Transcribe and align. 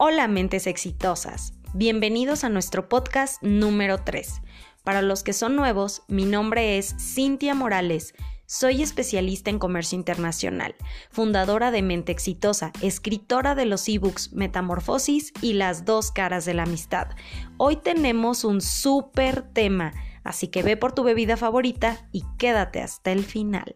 Hola 0.00 0.28
mentes 0.28 0.68
exitosas, 0.68 1.54
bienvenidos 1.74 2.44
a 2.44 2.48
nuestro 2.48 2.88
podcast 2.88 3.42
número 3.42 3.98
3. 3.98 4.42
Para 4.84 5.02
los 5.02 5.24
que 5.24 5.32
son 5.32 5.56
nuevos, 5.56 6.02
mi 6.06 6.24
nombre 6.24 6.78
es 6.78 6.94
Cintia 7.00 7.56
Morales. 7.56 8.14
Soy 8.46 8.80
especialista 8.80 9.50
en 9.50 9.58
comercio 9.58 9.98
internacional, 9.98 10.76
fundadora 11.10 11.72
de 11.72 11.82
Mente 11.82 12.12
Exitosa, 12.12 12.70
escritora 12.80 13.56
de 13.56 13.66
los 13.66 13.88
ebooks 13.88 14.32
Metamorfosis 14.34 15.32
y 15.42 15.54
Las 15.54 15.84
dos 15.84 16.12
caras 16.12 16.44
de 16.44 16.54
la 16.54 16.62
amistad. 16.62 17.08
Hoy 17.56 17.74
tenemos 17.74 18.44
un 18.44 18.60
súper 18.60 19.42
tema, 19.42 19.94
así 20.22 20.46
que 20.46 20.62
ve 20.62 20.76
por 20.76 20.92
tu 20.92 21.02
bebida 21.02 21.36
favorita 21.36 22.08
y 22.12 22.22
quédate 22.38 22.82
hasta 22.82 23.10
el 23.10 23.24
final. 23.24 23.74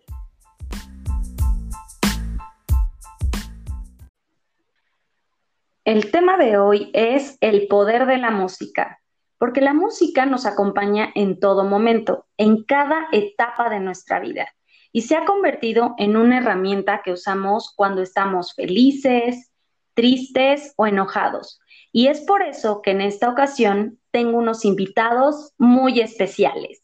El 5.93 6.11
tema 6.11 6.39
de 6.39 6.57
hoy 6.57 6.91
es 6.95 7.37
el 7.43 7.69
poder 7.69 8.07
de 8.07 8.17
la 8.17 8.31
música, 8.31 9.03
porque 9.37 9.61
la 9.61 9.75
música 9.75 10.25
nos 10.25 10.47
acompaña 10.47 11.13
en 11.15 11.39
todo 11.39 11.65
momento, 11.65 12.25
en 12.39 12.65
cada 12.65 13.09
etapa 13.13 13.69
de 13.69 13.79
nuestra 13.79 14.19
vida, 14.19 14.49
y 14.91 15.03
se 15.03 15.17
ha 15.17 15.27
convertido 15.27 15.95
en 15.99 16.17
una 16.17 16.39
herramienta 16.39 17.03
que 17.05 17.13
usamos 17.13 17.75
cuando 17.77 18.01
estamos 18.01 18.55
felices, 18.55 19.53
tristes 19.93 20.73
o 20.79 20.87
enojados. 20.87 21.61
Y 21.93 22.07
es 22.07 22.23
por 22.23 22.41
eso 22.41 22.81
que 22.81 22.93
en 22.93 23.03
esta 23.03 23.29
ocasión 23.29 24.01
tengo 24.13 24.39
unos 24.39 24.65
invitados 24.65 25.53
muy 25.59 26.01
especiales. 26.01 26.82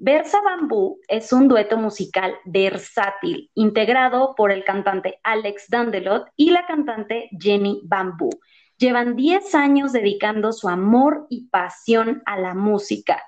Versa 0.00 0.40
Bambú 0.42 1.00
es 1.08 1.32
un 1.32 1.48
dueto 1.48 1.76
musical 1.76 2.36
versátil, 2.44 3.50
integrado 3.54 4.36
por 4.36 4.52
el 4.52 4.62
cantante 4.62 5.18
Alex 5.24 5.64
Dandelot 5.68 6.28
y 6.36 6.52
la 6.52 6.66
cantante 6.66 7.28
Jenny 7.36 7.80
Bambú. 7.82 8.30
Llevan 8.76 9.16
10 9.16 9.56
años 9.56 9.92
dedicando 9.92 10.52
su 10.52 10.68
amor 10.68 11.26
y 11.30 11.48
pasión 11.48 12.22
a 12.26 12.38
la 12.38 12.54
música. 12.54 13.20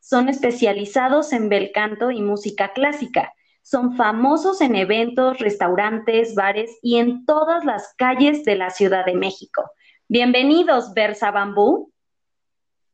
Son 0.00 0.28
especializados 0.28 1.32
en 1.32 1.48
bel 1.48 1.72
canto 1.72 2.10
y 2.10 2.20
música 2.20 2.74
clásica. 2.74 3.32
Son 3.62 3.96
famosos 3.96 4.60
en 4.60 4.76
eventos, 4.76 5.38
restaurantes, 5.38 6.34
bares 6.34 6.78
y 6.82 6.98
en 6.98 7.24
todas 7.24 7.64
las 7.64 7.94
calles 7.96 8.44
de 8.44 8.56
la 8.56 8.68
Ciudad 8.68 9.06
de 9.06 9.14
México. 9.14 9.70
Bienvenidos, 10.08 10.92
Versa 10.92 11.30
Bambú. 11.30 11.90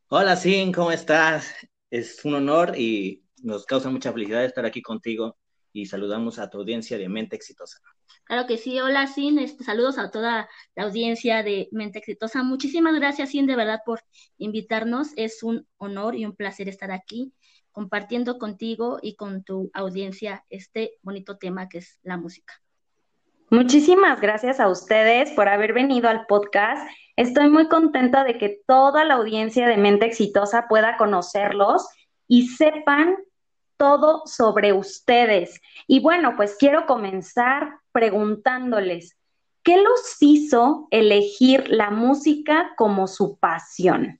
Hola, 0.07 0.37
Sin, 0.37 0.71
¿cómo 0.71 0.93
estás? 0.93 1.53
Es 1.91 2.23
un 2.23 2.35
honor 2.35 2.77
y 2.77 3.24
nos 3.45 3.65
causa 3.65 3.89
mucha 3.89 4.11
felicidad 4.11 4.43
estar 4.43 4.65
aquí 4.65 4.81
contigo 4.81 5.37
y 5.71 5.85
saludamos 5.85 6.39
a 6.39 6.49
tu 6.49 6.57
audiencia 6.57 6.97
de 6.97 7.07
Mente 7.09 7.35
Exitosa. 7.35 7.79
Claro 8.23 8.47
que 8.47 8.57
sí, 8.57 8.79
hola 8.79 9.07
Sin, 9.07 9.37
este, 9.39 9.63
saludos 9.63 9.99
a 9.99 10.09
toda 10.09 10.49
la 10.75 10.83
audiencia 10.83 11.43
de 11.43 11.69
Mente 11.71 11.99
Exitosa. 11.99 12.43
Muchísimas 12.43 12.95
gracias 12.95 13.29
Sin, 13.29 13.45
de 13.45 13.55
verdad 13.55 13.81
por 13.85 14.01
invitarnos. 14.37 15.09
Es 15.15 15.43
un 15.43 15.67
honor 15.77 16.15
y 16.15 16.25
un 16.25 16.35
placer 16.35 16.69
estar 16.69 16.91
aquí 16.91 17.33
compartiendo 17.71 18.39
contigo 18.39 18.99
y 19.01 19.15
con 19.15 19.43
tu 19.43 19.69
audiencia 19.73 20.45
este 20.49 20.97
bonito 21.01 21.37
tema 21.37 21.67
que 21.67 21.79
es 21.79 21.99
la 22.03 22.17
música. 22.17 22.53
Muchísimas 23.51 24.21
gracias 24.21 24.59
a 24.59 24.69
ustedes 24.69 25.31
por 25.33 25.49
haber 25.49 25.73
venido 25.73 26.09
al 26.09 26.25
podcast. 26.25 26.89
Estoy 27.15 27.49
muy 27.49 27.67
contenta 27.67 28.23
de 28.23 28.37
que 28.39 28.61
toda 28.65 29.03
la 29.03 29.15
audiencia 29.15 29.67
de 29.67 29.77
Mente 29.77 30.05
Exitosa 30.07 30.67
pueda 30.67 30.97
conocerlos 30.97 31.85
y 32.27 32.47
sepan 32.47 33.15
todo 33.77 34.23
sobre 34.25 34.73
ustedes. 34.73 35.61
Y 35.87 35.99
bueno, 35.99 36.35
pues 36.35 36.55
quiero 36.59 36.85
comenzar 36.85 37.79
preguntándoles, 37.91 39.17
¿qué 39.63 39.77
los 39.77 40.17
hizo 40.19 40.87
elegir 40.91 41.69
la 41.69 41.89
música 41.89 42.73
como 42.77 43.07
su 43.07 43.37
pasión? 43.37 44.19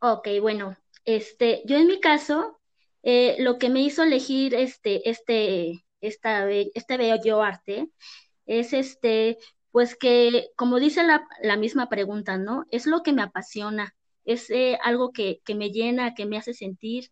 Ok, 0.00 0.28
bueno, 0.40 0.76
este, 1.04 1.62
yo 1.66 1.76
en 1.76 1.86
mi 1.86 2.00
caso, 2.00 2.60
eh, 3.02 3.36
lo 3.40 3.58
que 3.58 3.68
me 3.68 3.80
hizo 3.80 4.02
elegir 4.02 4.54
este, 4.54 5.08
este, 5.08 5.84
esta, 6.00 6.50
este 6.50 6.96
bello 6.96 7.42
arte 7.42 7.88
es 8.46 8.72
este, 8.72 9.38
pues 9.70 9.96
que, 9.96 10.50
como 10.56 10.78
dice 10.78 11.02
la, 11.02 11.26
la 11.42 11.56
misma 11.56 11.88
pregunta, 11.88 12.38
¿no? 12.38 12.64
Es 12.70 12.86
lo 12.86 13.02
que 13.02 13.12
me 13.12 13.22
apasiona, 13.22 13.94
es 14.24 14.50
eh, 14.50 14.78
algo 14.82 15.12
que, 15.12 15.40
que, 15.44 15.54
me 15.54 15.70
llena, 15.70 16.14
que 16.14 16.26
me 16.26 16.36
hace 16.36 16.54
sentir, 16.54 17.10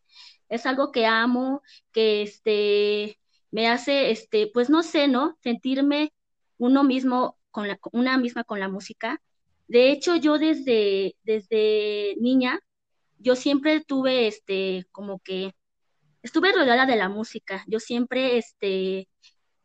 es 0.49 0.67
algo 0.67 0.93
que 0.93 1.07
amo, 1.07 1.63
que 1.93 2.23
este, 2.23 3.19
me 3.51 3.69
hace, 3.69 4.11
este, 4.11 4.51
pues 4.53 4.71
no 4.71 4.83
sé, 4.83 5.09
¿no? 5.09 5.37
Sentirme 5.43 6.13
uno 6.59 6.85
mismo, 6.85 7.39
con 7.51 7.69
la, 7.69 7.79
una 7.93 8.19
misma 8.19 8.45
con 8.45 8.61
la 8.61 8.69
música. 8.69 9.21
De 9.69 9.91
hecho, 9.91 10.17
yo 10.17 10.39
desde, 10.39 11.17
desde 11.25 12.15
niña, 12.21 12.61
yo 13.19 13.37
siempre 13.37 13.81
tuve, 13.83 14.27
este, 14.29 14.87
como 14.93 15.19
que, 15.21 15.53
estuve 16.23 16.53
rodeada 16.53 16.87
de 16.87 16.97
la 16.97 17.09
música. 17.09 17.65
Yo 17.67 17.81
siempre, 17.81 18.39
este, 18.39 19.09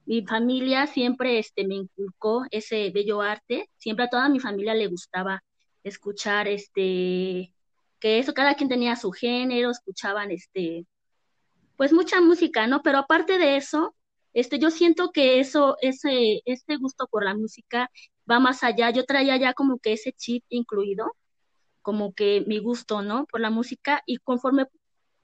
mi 0.06 0.26
familia 0.26 0.88
siempre, 0.88 1.40
este, 1.40 1.66
me 1.68 1.76
inculcó 1.76 2.46
ese 2.52 2.92
bello 2.92 3.22
arte. 3.22 3.70
Siempre 3.78 4.06
a 4.06 4.10
toda 4.10 4.30
mi 4.30 4.40
familia 4.40 4.74
le 4.74 4.88
gustaba 4.88 5.44
escuchar 5.84 6.48
este 6.48 7.54
que 8.02 8.20
eso 8.20 8.34
cada 8.34 8.56
quien 8.56 8.70
tenía 8.70 8.96
su 8.98 9.12
género, 9.12 9.72
escuchaban 9.72 10.32
este 10.32 10.86
pues 11.78 11.94
mucha 11.94 12.22
música, 12.22 12.68
¿no? 12.68 12.82
Pero 12.84 13.00
aparte 13.00 13.38
de 13.40 13.58
eso, 13.58 13.96
este 14.34 14.60
yo 14.60 14.72
siento 14.72 15.12
que 15.12 15.40
eso 15.40 15.78
ese 15.82 16.42
este 16.46 16.78
gusto 16.78 17.08
por 17.08 17.24
la 17.26 17.36
música 17.36 17.90
va 18.30 18.40
más 18.40 18.64
allá. 18.64 18.92
Yo 18.92 19.06
traía 19.06 19.38
ya 19.38 19.54
como 19.54 19.80
que 19.80 19.94
ese 19.94 20.14
chip 20.14 20.44
incluido, 20.50 21.16
como 21.82 22.14
que 22.14 22.44
mi 22.48 22.60
gusto, 22.60 23.02
¿no? 23.02 23.26
Por 23.28 23.42
la 23.42 23.50
música 23.52 24.04
y 24.06 24.18
conforme 24.18 24.68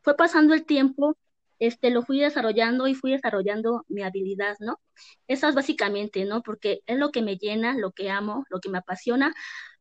fue 0.02 0.16
pasando 0.18 0.54
el 0.54 0.66
tiempo, 0.66 1.18
este, 1.60 1.90
lo 1.92 2.04
fui 2.04 2.20
desarrollando 2.20 2.88
y 2.88 2.96
fui 2.96 3.12
desarrollando 3.12 3.86
mi 3.88 4.04
habilidad, 4.04 4.56
¿no? 4.60 4.80
Esas 5.28 5.56
básicamente, 5.56 6.26
¿no? 6.26 6.42
Porque 6.44 6.82
es 6.86 6.98
lo 6.98 7.12
que 7.12 7.22
me 7.22 7.38
llena, 7.38 7.76
lo 7.78 7.92
que 7.92 8.10
amo, 8.12 8.46
lo 8.50 8.60
que 8.60 8.70
me 8.70 8.78
apasiona, 8.80 9.34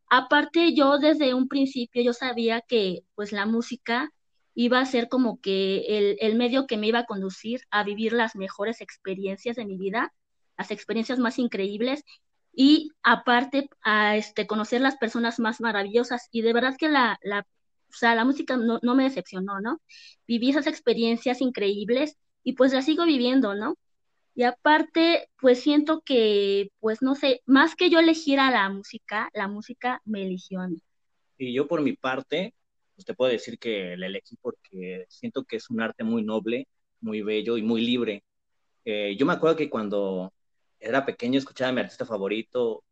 Aparte, 0.09 0.75
yo 0.75 0.99
desde 0.99 1.35
un 1.35 1.49
principio 1.49 2.03
yo 2.03 2.13
sabía 2.13 2.61
que 2.61 3.03
pues 3.15 3.33
la 3.33 3.47
música 3.47 4.11
iba 4.55 4.81
a 4.81 4.87
ser 4.87 5.09
como 5.09 5.41
que 5.41 5.85
el, 5.99 6.17
el, 6.21 6.37
medio 6.37 6.67
que 6.67 6.77
me 6.79 6.87
iba 6.89 7.01
a 7.01 7.07
conducir 7.07 7.61
a 7.71 7.85
vivir 7.85 8.13
las 8.13 8.37
mejores 8.37 8.81
experiencias 8.81 9.57
de 9.57 9.67
mi 9.67 9.77
vida, 9.77 10.15
las 10.57 10.71
experiencias 10.71 11.19
más 11.19 11.39
increíbles 11.39 12.05
y 12.57 12.91
aparte 13.03 13.69
a 13.83 14.17
este, 14.17 14.47
conocer 14.47 14.81
las 14.81 14.97
personas 14.97 15.39
más 15.39 15.61
maravillosas. 15.61 16.29
Y 16.33 16.43
de 16.43 16.55
verdad 16.55 16.77
que 16.79 16.89
la, 16.89 17.19
la, 17.23 17.41
o 17.41 17.93
sea, 17.93 18.15
la 18.15 18.25
música 18.25 18.57
no, 18.57 18.81
no 18.83 18.95
me 18.95 19.05
decepcionó, 19.05 19.61
¿no? 19.61 19.81
Viví 20.27 20.51
esas 20.51 20.67
experiencias 20.67 21.41
increíbles 21.43 22.17
y 22.43 22.55
pues 22.55 22.73
las 22.73 22.87
sigo 22.87 23.05
viviendo, 23.05 23.55
¿no? 23.55 23.77
Y 24.37 24.43
aparte, 24.43 25.31
pues 25.41 25.61
siento 25.61 26.03
que, 26.03 26.71
pues 26.79 27.01
no 27.01 27.15
sé, 27.15 27.41
más 27.47 27.75
que 27.75 27.89
yo 27.89 28.01
elegiera 28.01 28.51
la 28.51 28.69
música, 28.69 29.31
la 29.33 29.49
música 29.49 30.03
me 30.05 30.25
eligió 30.25 30.61
a 30.61 30.69
mí. 30.69 30.83
Y 31.39 31.55
yo 31.55 31.67
por 31.67 31.81
mi 31.81 31.95
parte, 31.95 32.53
pues 32.95 33.07
te 33.07 33.15
puedo 33.15 33.33
decir 33.33 33.59
que 33.59 33.97
la 33.97 34.09
elegí 34.09 34.37
porque 34.43 35.07
siento 35.09 35.45
que 35.45 35.57
es 35.57 35.71
un 35.71 35.81
arte 35.81 36.05
muy 36.05 36.23
noble, 36.23 36.69
muy 37.01 37.23
bello 37.23 37.57
y 37.57 37.63
muy 37.63 37.81
libre. 37.81 38.25
Eh, 38.85 39.17
yo 39.19 39.25
me 39.25 39.33
acuerdo 39.33 39.57
que 39.57 39.71
cuando 39.71 40.35
era 40.79 41.07
pequeño 41.07 41.39
escuchaba 41.39 41.71
a 41.71 41.73
mi 41.73 41.81
artista 41.81 42.05
favorito 42.05 42.85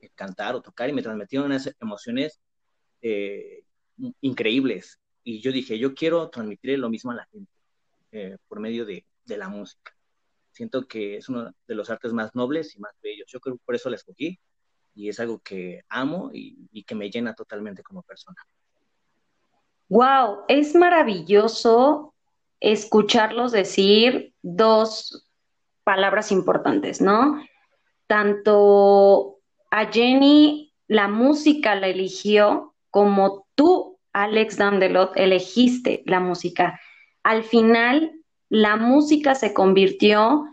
eh, 0.00 0.10
cantar 0.14 0.54
o 0.54 0.62
tocar 0.62 0.88
y 0.88 0.92
me 0.92 1.02
transmitían 1.02 1.42
unas 1.42 1.74
emociones 1.80 2.40
eh, 3.02 3.64
increíbles. 4.20 5.00
Y 5.24 5.40
yo 5.40 5.50
dije, 5.50 5.76
yo 5.76 5.92
quiero 5.92 6.30
transmitir 6.30 6.78
lo 6.78 6.88
mismo 6.88 7.10
a 7.10 7.16
la 7.16 7.26
gente 7.32 7.50
por 8.46 8.60
medio 8.60 8.84
de, 8.86 9.04
de 9.24 9.36
la 9.36 9.48
música 9.48 9.93
siento 10.54 10.86
que 10.86 11.16
es 11.16 11.28
uno 11.28 11.52
de 11.66 11.74
los 11.74 11.90
artes 11.90 12.12
más 12.12 12.34
nobles 12.34 12.76
y 12.76 12.80
más 12.80 12.92
bellos. 13.02 13.26
Yo 13.30 13.40
creo 13.40 13.56
que 13.56 13.64
por 13.64 13.74
eso 13.74 13.90
la 13.90 13.96
escogí 13.96 14.38
y 14.94 15.08
es 15.08 15.18
algo 15.18 15.40
que 15.40 15.82
amo 15.88 16.30
y, 16.32 16.84
que 16.84 16.94
me 16.94 17.10
llena 17.10 17.34
totalmente 17.34 17.82
como 17.82 18.02
persona. 18.02 18.36
Wow, 19.88 20.44
es 20.48 20.74
maravilloso 20.74 22.14
escucharlos 22.60 23.52
decir 23.52 24.32
dos 24.42 25.28
palabras 25.82 26.30
importantes, 26.30 27.00
¿no? 27.00 27.44
Tanto 28.06 29.40
a 29.70 29.86
Jenny 29.86 30.72
la 30.86 31.08
música 31.08 31.74
la 31.74 31.88
eligió 31.88 32.74
como 32.90 33.46
tú, 33.56 33.98
Alex 34.12 34.58
Dandelot, 34.58 35.16
elegiste 35.16 36.02
la 36.06 36.20
música. 36.20 36.80
Al 37.24 37.42
final, 37.42 38.12
la 38.54 38.76
música 38.76 39.34
se 39.34 39.52
convirtió 39.52 40.44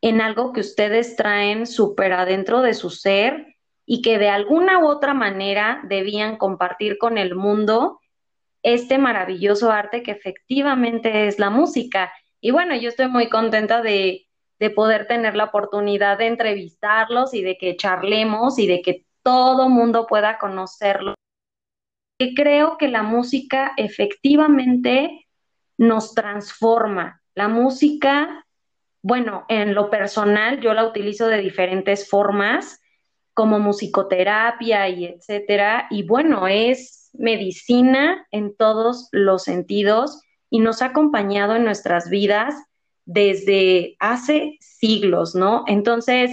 en 0.00 0.22
algo 0.22 0.54
que 0.54 0.60
ustedes 0.60 1.14
traen 1.16 1.66
súper 1.66 2.14
adentro 2.14 2.62
de 2.62 2.72
su 2.72 2.88
ser 2.88 3.58
y 3.84 4.00
que 4.00 4.16
de 4.16 4.30
alguna 4.30 4.78
u 4.78 4.86
otra 4.86 5.12
manera 5.12 5.82
debían 5.84 6.38
compartir 6.38 6.96
con 6.96 7.18
el 7.18 7.34
mundo 7.34 8.00
este 8.62 8.96
maravilloso 8.96 9.70
arte 9.70 10.02
que 10.02 10.12
efectivamente 10.12 11.26
es 11.26 11.38
la 11.38 11.50
música. 11.50 12.10
Y 12.40 12.50
bueno, 12.50 12.74
yo 12.76 12.88
estoy 12.88 13.08
muy 13.08 13.28
contenta 13.28 13.82
de, 13.82 14.26
de 14.58 14.70
poder 14.70 15.06
tener 15.06 15.36
la 15.36 15.44
oportunidad 15.44 16.16
de 16.16 16.28
entrevistarlos 16.28 17.34
y 17.34 17.42
de 17.42 17.58
que 17.58 17.76
charlemos 17.76 18.58
y 18.58 18.66
de 18.66 18.80
que 18.80 19.04
todo 19.22 19.68
mundo 19.68 20.06
pueda 20.06 20.38
conocerlo. 20.38 21.12
Creo 22.34 22.78
que 22.78 22.88
la 22.88 23.02
música 23.02 23.74
efectivamente 23.76 25.26
nos 25.76 26.14
transforma. 26.14 27.20
La 27.40 27.48
música, 27.48 28.46
bueno, 29.00 29.46
en 29.48 29.74
lo 29.74 29.88
personal 29.88 30.60
yo 30.60 30.74
la 30.74 30.84
utilizo 30.84 31.26
de 31.26 31.40
diferentes 31.40 32.06
formas, 32.06 32.82
como 33.32 33.58
musicoterapia 33.58 34.86
y 34.90 35.06
etcétera. 35.06 35.86
Y 35.88 36.02
bueno, 36.02 36.48
es 36.48 37.08
medicina 37.14 38.26
en 38.30 38.54
todos 38.54 39.08
los 39.12 39.44
sentidos 39.44 40.20
y 40.50 40.58
nos 40.58 40.82
ha 40.82 40.88
acompañado 40.88 41.56
en 41.56 41.64
nuestras 41.64 42.10
vidas 42.10 42.54
desde 43.06 43.96
hace 44.00 44.58
siglos, 44.60 45.34
¿no? 45.34 45.64
Entonces, 45.66 46.30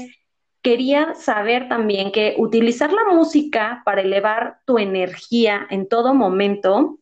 quería 0.62 1.16
saber 1.16 1.70
también 1.70 2.12
que 2.12 2.36
utilizar 2.38 2.92
la 2.92 3.06
música 3.14 3.82
para 3.86 4.02
elevar 4.02 4.60
tu 4.66 4.78
energía 4.78 5.68
en 5.70 5.88
todo 5.88 6.14
momento 6.14 7.00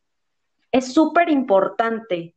es 0.72 0.94
súper 0.94 1.32
importante. 1.32 2.35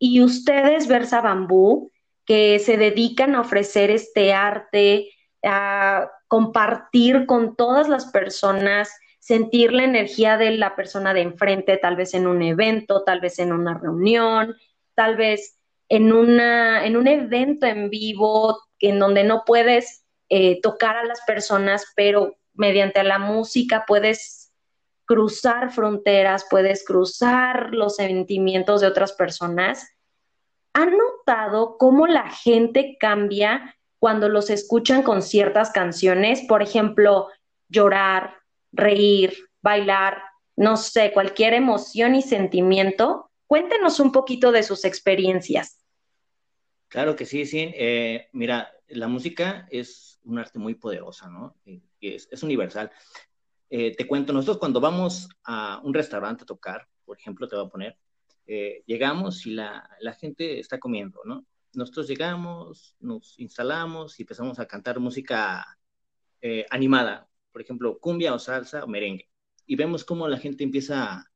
Y 0.00 0.22
ustedes, 0.22 0.88
Versa 0.88 1.20
Bambú, 1.20 1.92
que 2.24 2.58
se 2.58 2.78
dedican 2.78 3.34
a 3.34 3.42
ofrecer 3.42 3.90
este 3.90 4.32
arte, 4.32 5.10
a 5.44 6.10
compartir 6.26 7.26
con 7.26 7.54
todas 7.54 7.88
las 7.88 8.06
personas, 8.06 8.90
sentir 9.18 9.74
la 9.74 9.84
energía 9.84 10.38
de 10.38 10.52
la 10.52 10.74
persona 10.74 11.12
de 11.12 11.20
enfrente, 11.20 11.76
tal 11.76 11.96
vez 11.96 12.14
en 12.14 12.26
un 12.26 12.40
evento, 12.40 13.04
tal 13.04 13.20
vez 13.20 13.38
en 13.38 13.52
una 13.52 13.78
reunión, 13.78 14.56
tal 14.94 15.16
vez 15.16 15.58
en, 15.90 16.12
una, 16.14 16.86
en 16.86 16.96
un 16.96 17.06
evento 17.06 17.66
en 17.66 17.90
vivo 17.90 18.58
en 18.78 18.98
donde 18.98 19.22
no 19.22 19.42
puedes 19.44 20.06
eh, 20.30 20.60
tocar 20.62 20.96
a 20.96 21.04
las 21.04 21.20
personas, 21.26 21.92
pero 21.94 22.38
mediante 22.54 23.02
la 23.04 23.18
música 23.18 23.84
puedes 23.86 24.39
cruzar 25.10 25.72
fronteras, 25.72 26.46
puedes 26.48 26.84
cruzar 26.84 27.74
los 27.74 27.96
sentimientos 27.96 28.80
de 28.80 28.86
otras 28.86 29.12
personas. 29.12 29.96
¿Han 30.72 30.96
notado 30.96 31.78
cómo 31.78 32.06
la 32.06 32.30
gente 32.30 32.96
cambia 33.00 33.76
cuando 33.98 34.28
los 34.28 34.50
escuchan 34.50 35.02
con 35.02 35.22
ciertas 35.22 35.72
canciones? 35.72 36.42
Por 36.46 36.62
ejemplo, 36.62 37.26
llorar, 37.68 38.36
reír, 38.70 39.36
bailar, 39.60 40.22
no 40.54 40.76
sé, 40.76 41.10
cualquier 41.10 41.54
emoción 41.54 42.14
y 42.14 42.22
sentimiento. 42.22 43.32
Cuéntenos 43.48 43.98
un 43.98 44.12
poquito 44.12 44.52
de 44.52 44.62
sus 44.62 44.84
experiencias. 44.84 45.84
Claro 46.86 47.16
que 47.16 47.26
sí, 47.26 47.46
sí. 47.46 47.72
Eh, 47.74 48.28
mira, 48.30 48.72
la 48.86 49.08
música 49.08 49.66
es 49.72 50.20
un 50.22 50.38
arte 50.38 50.60
muy 50.60 50.76
poderosa, 50.76 51.28
¿no? 51.28 51.56
Es, 52.00 52.28
es 52.30 52.42
universal. 52.44 52.92
Eh, 53.70 53.94
te 53.96 54.06
cuento, 54.06 54.32
nosotros 54.32 54.58
cuando 54.58 54.80
vamos 54.80 55.28
a 55.44 55.80
un 55.84 55.94
restaurante 55.94 56.42
a 56.42 56.46
tocar, 56.46 56.88
por 57.04 57.18
ejemplo, 57.18 57.48
te 57.48 57.56
voy 57.56 57.66
a 57.66 57.68
poner, 57.68 57.98
eh, 58.46 58.82
llegamos 58.86 59.46
y 59.46 59.52
la, 59.52 59.88
la, 60.00 60.12
gente 60.14 60.58
está 60.58 60.78
comiendo, 60.78 61.20
¿no? 61.24 61.46
Nosotros 61.72 62.08
llegamos, 62.08 62.96
nos 62.98 63.38
instalamos 63.38 64.18
y 64.18 64.24
empezamos 64.24 64.58
a 64.58 64.66
cantar 64.66 64.98
música 64.98 65.64
animada, 66.70 67.28
por 67.52 67.60
ejemplo, 67.60 67.98
cumbia 68.00 68.34
o 68.34 68.38
salsa 68.38 68.82
o 68.82 68.88
merengue. 68.88 69.28
Y 69.66 69.76
vemos 69.76 70.04
cómo 70.04 70.26
la 70.26 70.38
gente 70.38 70.64
empieza 70.64 71.12
a, 71.12 71.32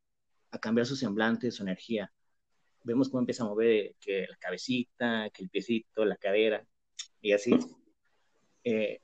a 0.51 0.59
cambiar 0.59 0.87
su 0.87 0.97
semblante, 0.97 1.51
su 1.51 1.63
energía 1.63 2.11
vemos 2.85 3.09
cómo 3.09 3.21
empieza 3.21 3.43
a 3.43 3.49
mover 3.49 3.97
que 3.99 4.27
la 4.29 4.37
cabecita, 4.37 5.31
que 5.31 5.43
el 5.43 5.51
piecito, 5.51 6.05
la 6.05 6.17
cadera, 6.17 6.65
y 7.21 7.33
así. 7.33 7.53
Eh, 8.63 9.01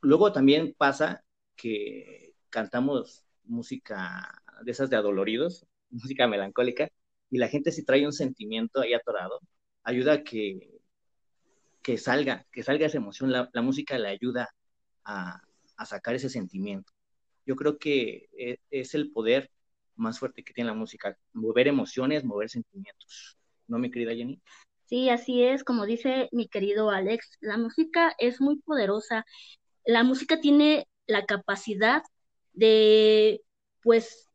luego 0.00 0.32
también 0.32 0.74
pasa 0.76 1.24
que 1.56 2.31
cantamos 2.52 3.24
música 3.44 4.42
de 4.62 4.70
esas 4.70 4.90
de 4.90 4.96
adoloridos, 4.96 5.66
música 5.90 6.28
melancólica, 6.28 6.88
y 7.30 7.38
la 7.38 7.48
gente 7.48 7.72
si 7.72 7.84
trae 7.84 8.06
un 8.06 8.12
sentimiento 8.12 8.80
ahí 8.80 8.94
atorado, 8.94 9.40
ayuda 9.82 10.12
a 10.12 10.22
que, 10.22 10.70
que 11.82 11.98
salga, 11.98 12.46
que 12.52 12.62
salga 12.62 12.86
esa 12.86 12.98
emoción, 12.98 13.32
la, 13.32 13.50
música 13.62 13.98
le 13.98 14.08
ayuda 14.08 14.54
a, 15.04 15.40
a, 15.76 15.86
sacar 15.86 16.14
ese 16.14 16.28
sentimiento. 16.28 16.92
Yo 17.46 17.56
creo 17.56 17.78
que 17.78 18.28
es, 18.36 18.58
es 18.70 18.94
el 18.94 19.10
poder 19.10 19.50
más 19.96 20.18
fuerte 20.18 20.44
que 20.44 20.52
tiene 20.52 20.70
la 20.70 20.76
música, 20.76 21.16
mover 21.32 21.68
emociones, 21.68 22.22
mover 22.22 22.50
sentimientos. 22.50 23.38
¿No, 23.66 23.78
mi 23.78 23.90
querida 23.90 24.14
Jenny? 24.14 24.40
Sí, 24.84 25.08
así 25.08 25.42
es, 25.42 25.64
como 25.64 25.86
dice 25.86 26.28
mi 26.32 26.48
querido 26.48 26.90
Alex, 26.90 27.38
la 27.40 27.56
música 27.56 28.14
es 28.18 28.40
muy 28.40 28.58
poderosa. 28.58 29.24
La 29.86 30.04
música 30.04 30.40
tiene 30.40 30.86
la 31.06 31.24
capacidad 31.24 32.02
de, 32.52 33.42
pues, 33.82 34.28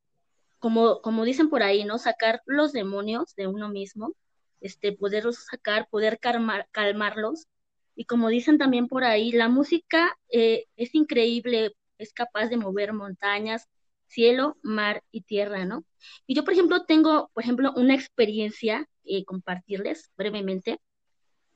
como, 0.59 1.01
como 1.01 1.25
dicen 1.25 1.49
por 1.49 1.63
ahí, 1.63 1.85
¿no? 1.85 1.97
Sacar 1.97 2.41
los 2.45 2.73
demonios 2.73 3.35
de 3.35 3.47
uno 3.47 3.69
mismo, 3.69 4.15
este, 4.61 4.91
poderlos 4.93 5.45
sacar, 5.45 5.87
poder 5.89 6.19
calmar, 6.19 6.67
calmarlos. 6.71 7.47
Y 7.95 8.05
como 8.05 8.29
dicen 8.29 8.57
también 8.57 8.87
por 8.87 9.03
ahí, 9.03 9.31
la 9.31 9.49
música 9.49 10.17
eh, 10.29 10.65
es 10.75 10.95
increíble, 10.95 11.75
es 11.97 12.13
capaz 12.13 12.47
de 12.49 12.57
mover 12.57 12.93
montañas, 12.93 13.67
cielo, 14.07 14.57
mar 14.63 15.03
y 15.11 15.21
tierra, 15.21 15.65
¿no? 15.65 15.83
Y 16.25 16.35
yo, 16.35 16.43
por 16.43 16.53
ejemplo, 16.53 16.85
tengo, 16.85 17.29
por 17.33 17.43
ejemplo, 17.43 17.73
una 17.75 17.95
experiencia 17.95 18.87
eh, 19.03 19.25
compartirles 19.25 20.11
brevemente. 20.17 20.79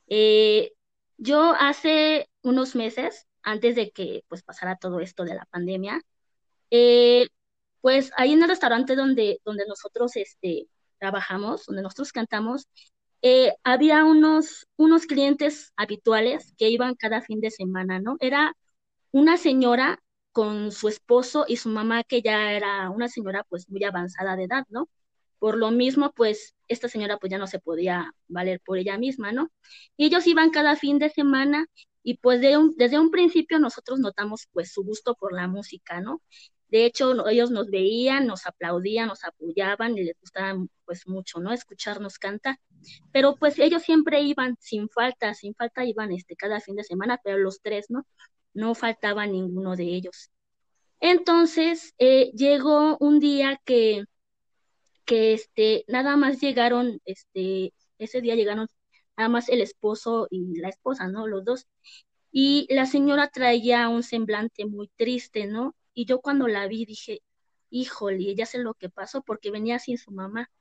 Eh, 0.07 0.73
yo 1.17 1.53
hace 1.59 2.29
unos 2.41 2.75
meses, 2.75 3.27
antes 3.43 3.75
de 3.75 3.91
que 3.91 4.23
pues 4.27 4.43
pasara 4.43 4.77
todo 4.77 4.99
esto 4.99 5.23
de 5.23 5.35
la 5.35 5.45
pandemia, 5.45 6.01
eh, 6.71 7.27
pues 7.81 8.11
ahí 8.17 8.33
en 8.33 8.43
el 8.43 8.49
restaurante 8.49 8.95
donde, 8.95 9.39
donde 9.45 9.65
nosotros 9.67 10.15
este, 10.15 10.67
trabajamos, 10.99 11.65
donde 11.65 11.83
nosotros 11.83 12.11
cantamos, 12.11 12.67
había 13.63 14.05
unos, 14.05 14.67
unos 14.77 15.05
clientes 15.05 15.73
habituales 15.75 16.53
que 16.57 16.69
iban 16.69 16.95
cada 16.95 17.21
fin 17.21 17.39
de 17.41 17.51
semana, 17.51 17.99
¿no? 17.99 18.17
Era 18.19 18.55
una 19.11 19.37
señora 19.37 19.99
con 20.31 20.71
su 20.71 20.87
esposo 20.87 21.45
y 21.47 21.57
su 21.57 21.69
mamá, 21.69 22.03
que 22.03 22.21
ya 22.21 22.53
era 22.53 22.89
una 22.89 23.09
señora 23.09 23.43
pues 23.49 23.69
muy 23.69 23.83
avanzada 23.83 24.35
de 24.35 24.45
edad, 24.45 24.65
¿no? 24.69 24.89
Por 25.39 25.57
lo 25.57 25.71
mismo, 25.71 26.13
pues 26.13 26.55
esta 26.67 26.87
señora 26.87 27.17
pues 27.17 27.31
ya 27.31 27.37
no 27.37 27.47
se 27.47 27.59
podía 27.59 28.13
valer 28.27 28.61
por 28.65 28.77
ella 28.77 28.97
misma, 28.97 29.31
¿no? 29.31 29.51
Y 29.97 30.05
ellos 30.05 30.27
iban 30.27 30.51
cada 30.51 30.75
fin 30.75 30.99
de 30.99 31.09
semana 31.09 31.65
y 32.03 32.17
pues 32.17 32.41
desde 32.41 32.99
un 32.99 33.11
principio 33.11 33.59
nosotros 33.59 33.99
notamos 33.99 34.47
pues 34.53 34.71
su 34.71 34.83
gusto 34.83 35.15
por 35.15 35.33
la 35.33 35.47
música, 35.47 36.01
¿no? 36.01 36.21
De 36.71 36.85
hecho, 36.85 37.27
ellos 37.29 37.51
nos 37.51 37.69
veían, 37.69 38.27
nos 38.27 38.47
aplaudían, 38.47 39.07
nos 39.09 39.23
apoyaban 39.23 39.97
y 39.97 40.03
les 40.05 40.19
gustaba 40.19 40.57
pues 40.85 41.07
mucho, 41.07 41.39
¿no? 41.39 41.53
Escucharnos 41.53 42.17
cantar. 42.17 42.59
Pero 43.11 43.35
pues 43.35 43.59
ellos 43.59 43.83
siempre 43.83 44.21
iban 44.21 44.57
sin 44.59 44.89
falta, 44.89 45.33
sin 45.33 45.53
falta 45.53 45.85
iban 45.85 46.11
este 46.11 46.35
cada 46.35 46.59
fin 46.61 46.75
de 46.75 46.83
semana, 46.83 47.19
pero 47.23 47.37
los 47.37 47.61
tres, 47.61 47.87
¿no? 47.89 48.05
no 48.53 48.75
faltaba 48.75 49.25
ninguno 49.27 49.75
de 49.75 49.85
ellos. 49.85 50.29
Entonces, 50.99 51.93
eh, 51.97 52.31
llegó 52.33 52.97
un 52.99 53.19
día 53.19 53.59
que, 53.65 54.05
que 55.05 55.33
este, 55.33 55.85
nada 55.87 56.15
más 56.17 56.39
llegaron, 56.41 57.01
este, 57.05 57.73
ese 57.97 58.21
día 58.21 58.35
llegaron 58.35 58.67
nada 59.17 59.29
más 59.29 59.49
el 59.49 59.61
esposo 59.61 60.27
y 60.29 60.59
la 60.59 60.69
esposa, 60.69 61.07
¿no? 61.07 61.27
Los 61.27 61.45
dos. 61.45 61.67
Y 62.31 62.67
la 62.73 62.85
señora 62.85 63.29
traía 63.29 63.89
un 63.89 64.03
semblante 64.03 64.65
muy 64.65 64.89
triste, 64.95 65.47
¿no? 65.47 65.75
Y 65.93 66.05
yo 66.05 66.21
cuando 66.21 66.47
la 66.47 66.67
vi 66.67 66.85
dije, 66.85 67.21
híjole, 67.69 68.35
ya 68.35 68.45
sé 68.45 68.59
lo 68.59 68.73
que 68.75 68.89
pasó 68.89 69.21
porque 69.23 69.51
venía 69.51 69.79
sin 69.79 69.97
su 69.97 70.11
mamá. 70.11 70.51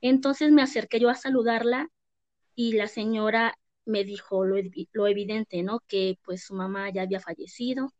Entonces 0.00 0.52
me 0.52 0.62
acerqué 0.62 1.00
yo 1.00 1.10
a 1.10 1.14
saludarla 1.14 1.90
y 2.54 2.74
la 2.74 2.88
señora 2.88 3.58
me 3.86 4.04
dijo 4.04 4.44
lo, 4.44 4.56
lo, 4.92 5.06
evidente, 5.06 5.62
¿no? 5.62 5.80
Que 5.88 6.18
pues 6.24 6.44
su 6.44 6.54
mamá 6.54 6.90
ya 6.90 7.02
había 7.02 7.20
fallecido 7.20 7.92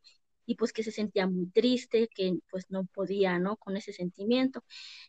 y 0.46 0.56
pues 0.56 0.72
que 0.72 0.82
se 0.82 0.92
sentía 0.92 1.26
muy 1.26 1.46
triste, 1.50 2.08
que 2.14 2.38
pues 2.50 2.66
no 2.70 2.84
podía, 2.86 3.38
¿no? 3.38 3.56
Con 3.56 3.76
ese 3.76 3.92
sentimiento. 3.92 4.64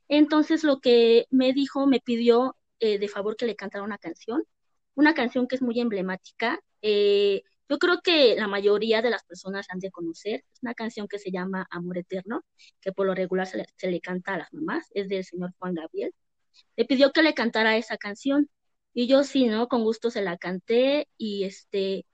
Entonces 0.07 0.63
lo 0.63 0.79
que 0.81 1.27
me 1.31 1.53
dijo, 1.53 1.87
me 1.87 1.99
pidió 2.01 2.57
eh, 2.79 2.99
de 2.99 3.07
favor 3.07 3.37
que 3.37 3.45
le 3.47 3.55
cantara 3.55 3.83
una 3.83 3.97
canción, 3.97 4.43
una 4.95 5.13
canción 5.13 5.47
que 5.47 5.55
es 5.55 5.61
muy 5.61 5.79
emblemática. 5.79 6.59
Eh, 6.81 7.43
yo 7.69 7.77
creo 7.79 8.01
que 8.01 8.35
la 8.35 8.47
mayoría 8.47 9.01
de 9.01 9.09
las 9.09 9.23
personas 9.25 9.67
han 9.69 9.79
de 9.79 9.91
conocer. 9.91 10.43
Una 10.61 10.73
canción 10.73 11.07
que 11.07 11.19
se 11.19 11.31
llama 11.31 11.67
Amor 11.69 11.97
Eterno, 11.97 12.43
que 12.81 12.91
por 12.91 13.05
lo 13.07 13.15
regular 13.15 13.47
se 13.47 13.57
le, 13.57 13.65
se 13.75 13.91
le 13.91 14.01
canta 14.01 14.35
a 14.35 14.37
las 14.39 14.53
mamás, 14.53 14.87
es 14.93 15.09
del 15.09 15.23
señor 15.25 15.53
Juan 15.59 15.73
Gabriel. 15.75 16.13
Le 16.75 16.85
pidió 16.85 17.11
que 17.11 17.23
le 17.23 17.33
cantara 17.33 17.77
esa 17.77 17.97
canción 17.97 18.49
y 18.93 19.07
yo 19.07 19.23
sí, 19.23 19.47
¿no? 19.47 19.67
Con 19.67 19.83
gusto 19.83 20.09
se 20.11 20.21
la 20.21 20.37
canté 20.37 21.07
y 21.17 21.43
este, 21.43 22.05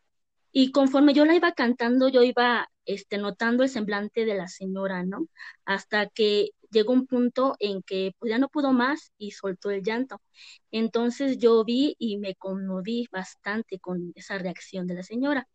y 0.52 0.72
conforme 0.72 1.14
yo 1.14 1.26
la 1.26 1.36
iba 1.36 1.54
cantando, 1.54 2.10
yo 2.10 2.24
iba 2.24 2.70
este, 2.86 3.18
notando 3.18 3.64
el 3.64 3.70
semblante 3.70 4.26
de 4.26 4.36
la 4.36 4.48
señora, 4.48 5.04
¿no? 5.04 5.28
Hasta 5.66 6.08
que 6.10 6.52
llegó 6.74 6.94
un 6.94 7.08
punto 7.08 7.56
en 7.60 7.84
que 7.84 8.13
pues, 8.20 8.32
ya 8.32 8.39
no 8.39 8.50
pudo 8.50 8.74
más 8.74 9.13
y 9.18 9.32
soltó 9.32 9.72
el 9.72 9.84
llanto. 9.84 10.22
Entonces 10.72 11.38
yo 11.39 11.63
vi 11.65 11.96
y 12.00 12.18
me 12.18 12.36
conmoví 12.36 13.08
bastante 13.12 13.80
con 13.80 14.12
esa 14.15 14.38
reacción 14.39 14.88
de 14.88 14.96
la 14.96 15.03
señora. 15.03 15.48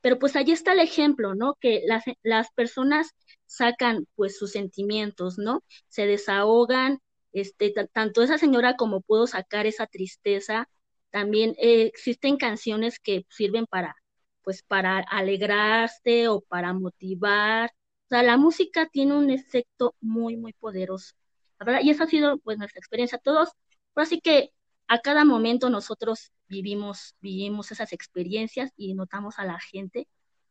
pero 0.00 0.18
pues 0.18 0.36
allí 0.36 0.52
está 0.52 0.72
el 0.72 0.80
ejemplo, 0.80 1.34
¿no? 1.34 1.54
Que 1.60 1.82
las, 1.86 2.04
las 2.22 2.50
personas 2.52 3.10
sacan 3.46 4.06
pues 4.16 4.38
sus 4.38 4.52
sentimientos, 4.52 5.38
¿no? 5.38 5.62
Se 5.88 6.06
desahogan, 6.06 6.98
este, 7.32 7.72
tanto 7.92 8.22
esa 8.22 8.38
señora 8.38 8.76
como 8.76 9.00
pudo 9.02 9.26
sacar 9.26 9.66
esa 9.66 9.86
tristeza, 9.86 10.68
también 11.10 11.54
eh, 11.58 11.82
existen 11.84 12.36
canciones 12.36 12.98
que 12.98 13.26
sirven 13.30 13.66
para, 13.66 13.94
pues, 14.42 14.62
para 14.62 14.98
alegrarse 15.00 16.28
o 16.28 16.40
para 16.42 16.72
motivar. 16.72 17.70
Sea, 18.12 18.22
la 18.22 18.36
música 18.36 18.90
tiene 18.92 19.14
un 19.14 19.30
efecto 19.30 19.94
muy, 20.02 20.36
muy 20.36 20.52
poderoso. 20.52 21.14
¿verdad? 21.58 21.80
Y 21.82 21.88
esa 21.88 22.04
ha 22.04 22.06
sido, 22.06 22.36
pues, 22.36 22.58
nuestra 22.58 22.78
experiencia. 22.78 23.16
Todos, 23.16 23.52
así 23.94 24.20
que 24.20 24.50
a 24.86 24.98
cada 24.98 25.24
momento 25.24 25.70
nosotros 25.70 26.30
vivimos, 26.46 27.16
vivimos 27.22 27.72
esas 27.72 27.94
experiencias 27.94 28.70
y 28.76 28.92
notamos 28.92 29.38
a 29.38 29.46
la 29.46 29.58
gente 29.58 30.08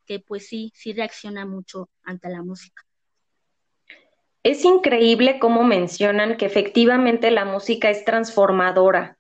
que, 0.08 0.20
pues, 0.20 0.48
sí, 0.48 0.72
sí 0.74 0.92
reacciona 0.94 1.46
mucho 1.46 1.88
ante 2.02 2.30
la 2.30 2.42
música. 2.42 2.82
Es 4.42 4.66
increíble 4.66 5.38
cómo 5.38 5.64
mencionan 5.64 6.38
que 6.38 6.48
efectivamente 6.48 7.30
la 7.30 7.46
música 7.46 7.92
es 7.92 8.04
transformadora. 8.06 9.20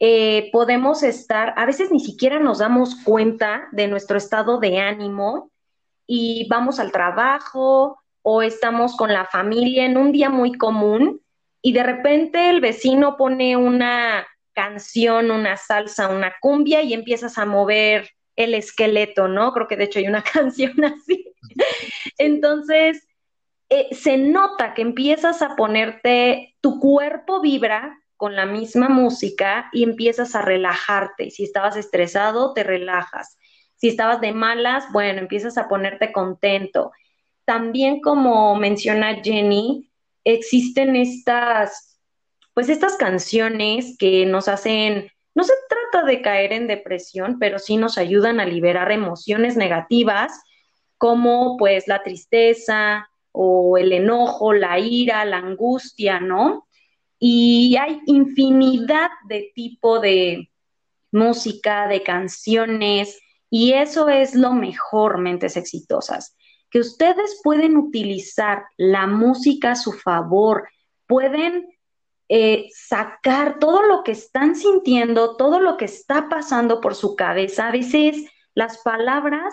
Eh, 0.00 0.50
podemos 0.52 1.02
estar, 1.02 1.54
a 1.56 1.64
veces 1.64 1.90
ni 1.90 2.00
siquiera 2.00 2.40
nos 2.40 2.58
damos 2.58 2.94
cuenta 3.04 3.68
de 3.72 3.88
nuestro 3.88 4.18
estado 4.18 4.60
de 4.60 4.80
ánimo 4.80 5.50
y 6.12 6.48
vamos 6.48 6.80
al 6.80 6.90
trabajo 6.90 8.02
o 8.22 8.42
estamos 8.42 8.96
con 8.96 9.12
la 9.12 9.26
familia 9.26 9.84
en 9.84 9.96
un 9.96 10.10
día 10.10 10.28
muy 10.28 10.54
común 10.58 11.20
y 11.62 11.72
de 11.72 11.84
repente 11.84 12.50
el 12.50 12.60
vecino 12.60 13.16
pone 13.16 13.56
una 13.56 14.26
canción, 14.52 15.30
una 15.30 15.56
salsa, 15.56 16.08
una 16.08 16.34
cumbia 16.40 16.82
y 16.82 16.94
empiezas 16.94 17.38
a 17.38 17.46
mover 17.46 18.10
el 18.34 18.54
esqueleto, 18.54 19.28
¿no? 19.28 19.52
Creo 19.52 19.68
que 19.68 19.76
de 19.76 19.84
hecho 19.84 20.00
hay 20.00 20.08
una 20.08 20.24
canción 20.34 20.84
así. 20.84 21.32
Entonces, 22.18 23.06
eh, 23.68 23.86
se 23.92 24.18
nota 24.18 24.74
que 24.74 24.82
empiezas 24.82 25.42
a 25.42 25.54
ponerte, 25.54 26.56
tu 26.60 26.80
cuerpo 26.80 27.40
vibra 27.40 27.96
con 28.16 28.34
la 28.34 28.46
misma 28.46 28.88
música 28.88 29.70
y 29.72 29.84
empiezas 29.84 30.34
a 30.34 30.42
relajarte. 30.42 31.30
Si 31.30 31.44
estabas 31.44 31.76
estresado, 31.76 32.52
te 32.52 32.64
relajas. 32.64 33.38
Si 33.80 33.88
estabas 33.88 34.20
de 34.20 34.32
malas, 34.32 34.84
bueno, 34.92 35.20
empiezas 35.20 35.56
a 35.58 35.68
ponerte 35.68 36.12
contento. 36.12 36.92
También 37.44 38.00
como 38.00 38.54
menciona 38.56 39.22
Jenny, 39.22 39.90
existen 40.24 40.96
estas, 40.96 41.98
pues 42.54 42.68
estas 42.68 42.96
canciones 42.96 43.96
que 43.98 44.26
nos 44.26 44.48
hacen, 44.48 45.10
no 45.34 45.44
se 45.44 45.54
trata 45.68 46.06
de 46.06 46.20
caer 46.20 46.52
en 46.52 46.66
depresión, 46.66 47.38
pero 47.38 47.58
sí 47.58 47.76
nos 47.76 47.98
ayudan 47.98 48.38
a 48.38 48.46
liberar 48.46 48.92
emociones 48.92 49.56
negativas 49.56 50.32
como 50.98 51.56
pues 51.56 51.88
la 51.88 52.02
tristeza, 52.02 53.10
o 53.32 53.78
el 53.78 53.92
enojo, 53.92 54.52
la 54.52 54.78
ira, 54.78 55.24
la 55.24 55.38
angustia, 55.38 56.20
¿no? 56.20 56.66
Y 57.18 57.76
hay 57.76 58.00
infinidad 58.06 59.10
de 59.28 59.52
tipo 59.54 60.00
de 60.00 60.50
música, 61.12 61.86
de 61.86 62.02
canciones, 62.02 63.20
y 63.50 63.72
eso 63.72 64.08
es 64.08 64.34
lo 64.34 64.52
mejor, 64.52 65.18
mentes 65.18 65.56
exitosas, 65.56 66.36
que 66.70 66.78
ustedes 66.78 67.40
pueden 67.42 67.76
utilizar 67.76 68.64
la 68.76 69.08
música 69.08 69.72
a 69.72 69.76
su 69.76 69.92
favor, 69.92 70.68
pueden 71.06 71.66
eh, 72.28 72.68
sacar 72.72 73.58
todo 73.58 73.82
lo 73.82 74.04
que 74.04 74.12
están 74.12 74.54
sintiendo, 74.54 75.36
todo 75.36 75.58
lo 75.58 75.76
que 75.76 75.86
está 75.86 76.28
pasando 76.28 76.80
por 76.80 76.94
su 76.94 77.16
cabeza. 77.16 77.66
A 77.66 77.72
veces 77.72 78.24
las 78.54 78.78
palabras 78.78 79.52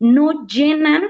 no 0.00 0.44
llenan 0.48 1.04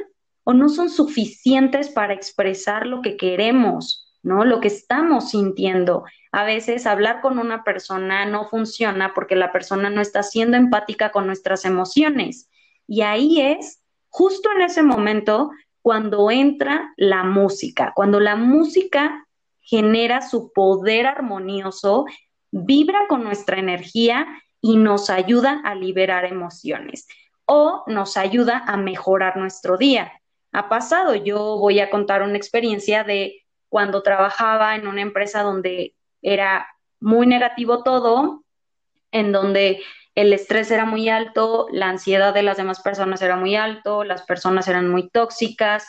o 0.44 0.52
no 0.52 0.68
son 0.68 0.90
suficientes 0.90 1.88
para 1.88 2.12
expresar 2.12 2.86
lo 2.86 3.00
que 3.00 3.16
queremos, 3.16 4.05
¿no? 4.26 4.44
Lo 4.44 4.60
que 4.60 4.68
estamos 4.68 5.30
sintiendo. 5.30 6.04
A 6.32 6.44
veces 6.44 6.84
hablar 6.86 7.20
con 7.20 7.38
una 7.38 7.62
persona 7.62 8.26
no 8.26 8.48
funciona 8.48 9.14
porque 9.14 9.36
la 9.36 9.52
persona 9.52 9.88
no 9.88 10.00
está 10.00 10.24
siendo 10.24 10.56
empática 10.56 11.12
con 11.12 11.26
nuestras 11.26 11.64
emociones. 11.64 12.50
Y 12.88 13.02
ahí 13.02 13.40
es, 13.40 13.82
justo 14.08 14.50
en 14.50 14.62
ese 14.62 14.82
momento, 14.82 15.50
cuando 15.80 16.30
entra 16.32 16.92
la 16.96 17.22
música, 17.22 17.92
cuando 17.94 18.18
la 18.18 18.34
música 18.34 19.26
genera 19.60 20.20
su 20.22 20.52
poder 20.52 21.06
armonioso, 21.06 22.06
vibra 22.50 23.06
con 23.08 23.22
nuestra 23.22 23.58
energía 23.58 24.26
y 24.60 24.76
nos 24.76 25.08
ayuda 25.08 25.60
a 25.64 25.76
liberar 25.76 26.24
emociones 26.24 27.06
o 27.44 27.84
nos 27.86 28.16
ayuda 28.16 28.64
a 28.66 28.76
mejorar 28.76 29.36
nuestro 29.36 29.76
día 29.76 30.12
ha 30.56 30.68
pasado. 30.68 31.14
Yo 31.14 31.58
voy 31.58 31.80
a 31.80 31.90
contar 31.90 32.22
una 32.22 32.36
experiencia 32.36 33.04
de 33.04 33.45
cuando 33.68 34.02
trabajaba 34.02 34.74
en 34.76 34.86
una 34.86 35.02
empresa 35.02 35.42
donde 35.42 35.94
era 36.22 36.68
muy 37.00 37.26
negativo 37.26 37.82
todo, 37.82 38.44
en 39.12 39.32
donde 39.32 39.82
el 40.14 40.32
estrés 40.32 40.70
era 40.70 40.84
muy 40.84 41.08
alto, 41.08 41.66
la 41.72 41.88
ansiedad 41.88 42.32
de 42.32 42.42
las 42.42 42.56
demás 42.56 42.80
personas 42.80 43.20
era 43.22 43.36
muy 43.36 43.54
alto, 43.54 44.04
las 44.04 44.22
personas 44.22 44.66
eran 44.68 44.88
muy 44.90 45.08
tóxicas, 45.10 45.86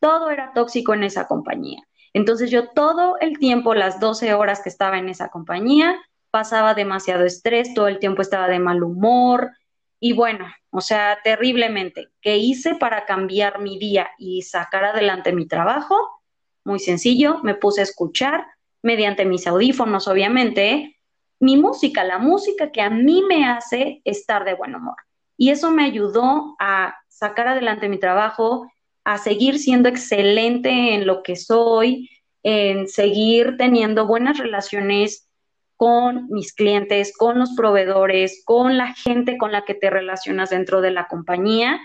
todo 0.00 0.30
era 0.30 0.52
tóxico 0.52 0.94
en 0.94 1.04
esa 1.04 1.26
compañía. 1.26 1.82
Entonces 2.12 2.50
yo 2.50 2.68
todo 2.70 3.16
el 3.20 3.38
tiempo, 3.38 3.74
las 3.74 4.00
12 4.00 4.34
horas 4.34 4.60
que 4.62 4.68
estaba 4.68 4.98
en 4.98 5.08
esa 5.08 5.28
compañía, 5.28 6.00
pasaba 6.30 6.74
demasiado 6.74 7.24
estrés, 7.24 7.74
todo 7.74 7.88
el 7.88 7.98
tiempo 7.98 8.22
estaba 8.22 8.48
de 8.48 8.58
mal 8.58 8.82
humor, 8.82 9.52
y 10.00 10.12
bueno, 10.12 10.46
o 10.70 10.80
sea, 10.80 11.18
terriblemente. 11.24 12.08
¿Qué 12.20 12.36
hice 12.36 12.76
para 12.76 13.04
cambiar 13.04 13.58
mi 13.60 13.78
día 13.78 14.10
y 14.18 14.42
sacar 14.42 14.84
adelante 14.84 15.32
mi 15.32 15.46
trabajo? 15.46 16.17
Muy 16.64 16.78
sencillo, 16.78 17.38
me 17.42 17.54
puse 17.54 17.80
a 17.80 17.84
escuchar 17.84 18.46
mediante 18.82 19.24
mis 19.24 19.46
audífonos, 19.46 20.08
obviamente, 20.08 20.96
mi 21.40 21.56
música, 21.56 22.04
la 22.04 22.18
música 22.18 22.72
que 22.72 22.80
a 22.80 22.90
mí 22.90 23.22
me 23.22 23.46
hace 23.46 24.00
estar 24.04 24.44
de 24.44 24.54
buen 24.54 24.74
humor. 24.74 24.96
Y 25.36 25.50
eso 25.50 25.70
me 25.70 25.84
ayudó 25.84 26.56
a 26.58 26.96
sacar 27.08 27.48
adelante 27.48 27.88
mi 27.88 27.98
trabajo, 27.98 28.70
a 29.04 29.18
seguir 29.18 29.58
siendo 29.58 29.88
excelente 29.88 30.94
en 30.94 31.06
lo 31.06 31.22
que 31.22 31.36
soy, 31.36 32.10
en 32.42 32.88
seguir 32.88 33.56
teniendo 33.56 34.06
buenas 34.06 34.38
relaciones 34.38 35.28
con 35.76 36.26
mis 36.28 36.52
clientes, 36.52 37.16
con 37.16 37.38
los 37.38 37.54
proveedores, 37.54 38.42
con 38.44 38.76
la 38.76 38.94
gente 38.94 39.38
con 39.38 39.52
la 39.52 39.64
que 39.64 39.74
te 39.74 39.90
relacionas 39.90 40.50
dentro 40.50 40.80
de 40.80 40.90
la 40.90 41.06
compañía 41.06 41.80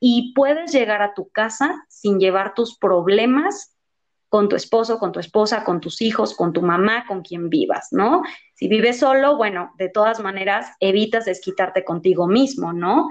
y 0.00 0.32
puedes 0.34 0.72
llegar 0.72 1.00
a 1.00 1.14
tu 1.14 1.30
casa 1.30 1.84
sin 1.88 2.18
llevar 2.18 2.54
tus 2.54 2.76
problemas 2.76 3.76
con 4.30 4.48
tu 4.48 4.56
esposo, 4.56 4.98
con 4.98 5.12
tu 5.12 5.20
esposa, 5.20 5.64
con 5.64 5.80
tus 5.80 6.00
hijos, 6.00 6.34
con 6.34 6.54
tu 6.54 6.62
mamá, 6.62 7.04
con 7.06 7.20
quien 7.20 7.50
vivas, 7.50 7.88
¿no? 7.90 8.22
Si 8.54 8.68
vives 8.68 9.00
solo, 9.00 9.36
bueno, 9.36 9.72
de 9.76 9.90
todas 9.90 10.20
maneras, 10.20 10.68
evitas 10.80 11.26
desquitarte 11.26 11.84
contigo 11.84 12.26
mismo, 12.26 12.72
¿no? 12.72 13.10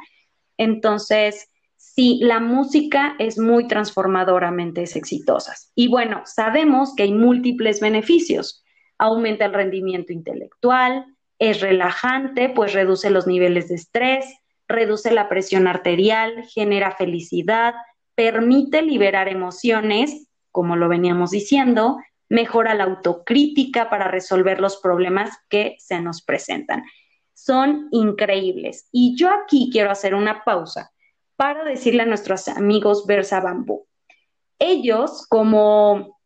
Entonces, 0.57 1.51
sí, 1.75 2.19
la 2.23 2.39
música 2.39 3.15
es 3.19 3.37
muy 3.37 3.67
transformadora 3.67 4.49
mentes 4.49 4.95
exitosas. 4.95 5.71
Y 5.75 5.89
bueno, 5.89 6.23
sabemos 6.25 6.95
que 6.95 7.03
hay 7.03 7.13
múltiples 7.13 7.79
beneficios 7.79 8.63
aumenta 8.99 9.45
el 9.45 9.53
rendimiento 9.53 10.13
intelectual, 10.13 11.05
es 11.39 11.61
relajante, 11.61 12.49
pues 12.49 12.73
reduce 12.73 13.09
los 13.09 13.25
niveles 13.25 13.69
de 13.69 13.75
estrés, 13.75 14.25
reduce 14.67 15.11
la 15.11 15.29
presión 15.29 15.67
arterial, 15.67 16.43
genera 16.53 16.91
felicidad, 16.91 17.73
permite 18.13 18.81
liberar 18.81 19.29
emociones, 19.29 20.27
como 20.51 20.75
lo 20.75 20.89
veníamos 20.89 21.31
diciendo, 21.31 21.97
mejora 22.29 22.75
la 22.75 22.85
autocrítica 22.85 23.89
para 23.89 24.07
resolver 24.07 24.59
los 24.59 24.77
problemas 24.77 25.31
que 25.49 25.75
se 25.79 25.99
nos 26.01 26.21
presentan. 26.21 26.83
Son 27.33 27.87
increíbles. 27.91 28.87
Y 28.91 29.15
yo 29.15 29.29
aquí 29.31 29.69
quiero 29.71 29.91
hacer 29.91 30.13
una 30.13 30.43
pausa 30.43 30.91
para 31.35 31.63
decirle 31.63 32.03
a 32.03 32.05
nuestros 32.05 32.47
amigos 32.47 33.05
Versa 33.07 33.39
Bambú. 33.39 33.87
Ellos, 34.59 35.25
como 35.27 36.19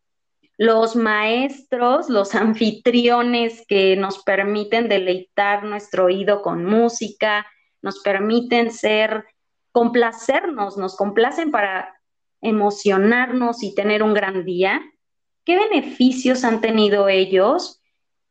los 0.57 0.95
maestros, 0.95 2.09
los 2.09 2.35
anfitriones 2.35 3.63
que 3.67 3.95
nos 3.95 4.23
permiten 4.23 4.89
deleitar 4.89 5.63
nuestro 5.63 6.05
oído 6.05 6.41
con 6.41 6.65
música, 6.65 7.45
nos 7.81 7.99
permiten 7.99 8.71
ser, 8.71 9.25
complacernos, 9.71 10.77
nos 10.77 10.95
complacen 10.95 11.51
para 11.51 11.92
emocionarnos 12.43 13.63
y 13.63 13.73
tener 13.73 14.03
un 14.03 14.13
gran 14.13 14.45
día. 14.45 14.81
¿Qué 15.45 15.57
beneficios 15.57 16.43
han 16.43 16.61
tenido 16.61 17.09
ellos 17.09 17.81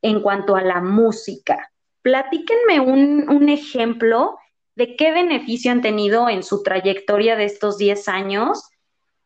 en 0.03 0.21
cuanto 0.21 0.55
a 0.57 0.63
la 0.63 0.81
música? 0.81 1.73
Platíquenme 2.03 2.81
un, 2.81 3.29
un 3.29 3.49
ejemplo 3.49 4.39
de 4.75 4.97
qué 4.97 5.13
beneficio 5.13 5.73
han 5.73 5.83
tenido 5.83 6.29
en 6.29 6.43
su 6.43 6.63
trayectoria 6.63 7.37
de 7.37 7.45
estos 7.45 7.79
10 7.79 8.09
años 8.09 8.71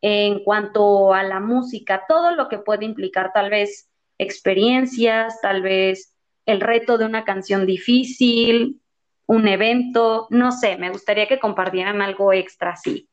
en 0.03 0.45
cuanto 0.45 1.15
a 1.15 1.23
la 1.23 1.41
música, 1.41 2.05
todo 2.09 2.35
lo 2.35 2.49
que 2.49 2.59
puede 2.59 2.85
implicar 2.85 3.33
tal 3.33 3.51
vez 3.51 3.89
experiencias, 4.19 5.41
tal 5.41 5.63
vez 5.63 6.15
el 6.47 6.61
reto 6.61 6.99
de 6.99 7.07
una 7.07 7.25
canción 7.25 7.67
difícil, 7.67 8.81
un 9.27 9.49
evento, 9.49 10.29
no 10.31 10.53
sé, 10.53 10.77
me 10.77 10.91
gustaría 10.91 11.27
que 11.27 11.41
compartieran 11.41 12.03
algo 12.03 12.33
extra 12.33 12.73
así. 12.73 13.09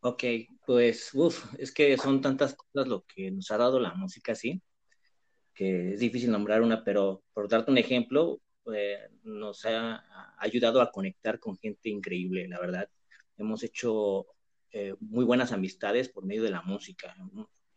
Ok, 0.00 0.22
pues, 0.66 1.10
uff, 1.14 1.54
es 1.58 1.72
que 1.72 1.96
son 1.98 2.20
tantas 2.20 2.54
cosas 2.54 2.86
lo 2.88 3.04
que 3.04 3.30
nos 3.32 3.50
ha 3.50 3.56
dado 3.56 3.80
la 3.80 3.94
música 3.94 4.32
así, 4.32 4.62
que 5.54 5.94
es 5.94 6.00
difícil 6.00 6.30
nombrar 6.30 6.62
una, 6.62 6.84
pero 6.84 7.24
por 7.34 7.48
darte 7.48 7.70
un 7.72 7.78
ejemplo, 7.78 8.40
eh, 8.74 9.08
nos 9.24 9.64
ha 9.66 10.04
ayudado 10.38 10.80
a 10.80 10.92
conectar 10.92 11.40
con 11.40 11.58
gente 11.58 11.88
increíble, 11.88 12.46
la 12.48 12.60
verdad. 12.60 12.88
Hemos 13.36 13.62
hecho 13.64 14.26
eh, 14.72 14.94
muy 15.00 15.24
buenas 15.24 15.52
amistades 15.52 16.08
por 16.08 16.24
medio 16.24 16.44
de 16.44 16.50
la 16.50 16.62
música. 16.62 17.14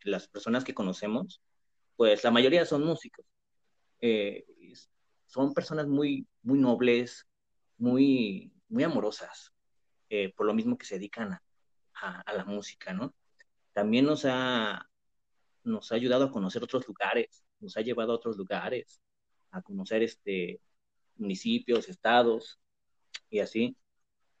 Las 0.04 0.28
personas 0.28 0.64
que 0.64 0.74
conocemos, 0.74 1.42
pues 1.96 2.24
la 2.24 2.30
mayoría 2.30 2.64
son 2.66 2.84
músicos. 2.84 3.26
Eh, 4.00 4.44
son 5.26 5.54
personas 5.54 5.88
muy, 5.88 6.26
muy 6.42 6.58
nobles, 6.60 7.26
muy, 7.78 8.52
muy 8.68 8.84
amorosas, 8.84 9.52
por 10.36 10.46
lo 10.46 10.54
mismo 10.54 10.76
que 10.78 10.86
se 10.86 10.96
dedican 10.96 11.40
a, 12.00 12.32
la 12.32 12.44
música, 12.44 12.92
¿no? 12.92 13.14
También 13.72 14.04
nos 14.06 14.24
ha, 14.24 14.88
nos 15.64 15.92
ha 15.92 15.94
ayudado 15.94 16.26
a 16.26 16.32
conocer 16.32 16.62
otros 16.62 16.86
lugares, 16.86 17.44
nos 17.60 17.76
ha 17.76 17.80
llevado 17.82 18.12
a 18.12 18.16
otros 18.16 18.36
lugares, 18.36 19.00
a 19.50 19.62
conocer 19.62 20.02
este, 20.02 20.60
municipios, 21.16 21.88
estados 21.88 22.60
y 23.30 23.40
así. 23.40 23.76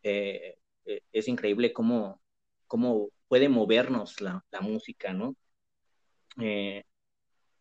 Eh, 0.02 0.58
eh, 0.84 1.02
es 1.12 1.28
increíble 1.28 1.72
cómo, 1.72 2.20
cómo 2.66 3.10
puede 3.28 3.48
movernos 3.48 4.20
la, 4.20 4.44
música, 4.60 5.12
¿no? 5.12 5.36
Eh, 6.40 6.84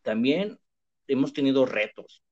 también 0.01 0.59
hemos 1.07 1.33
tenido 1.33 1.65
retos, 1.65 2.23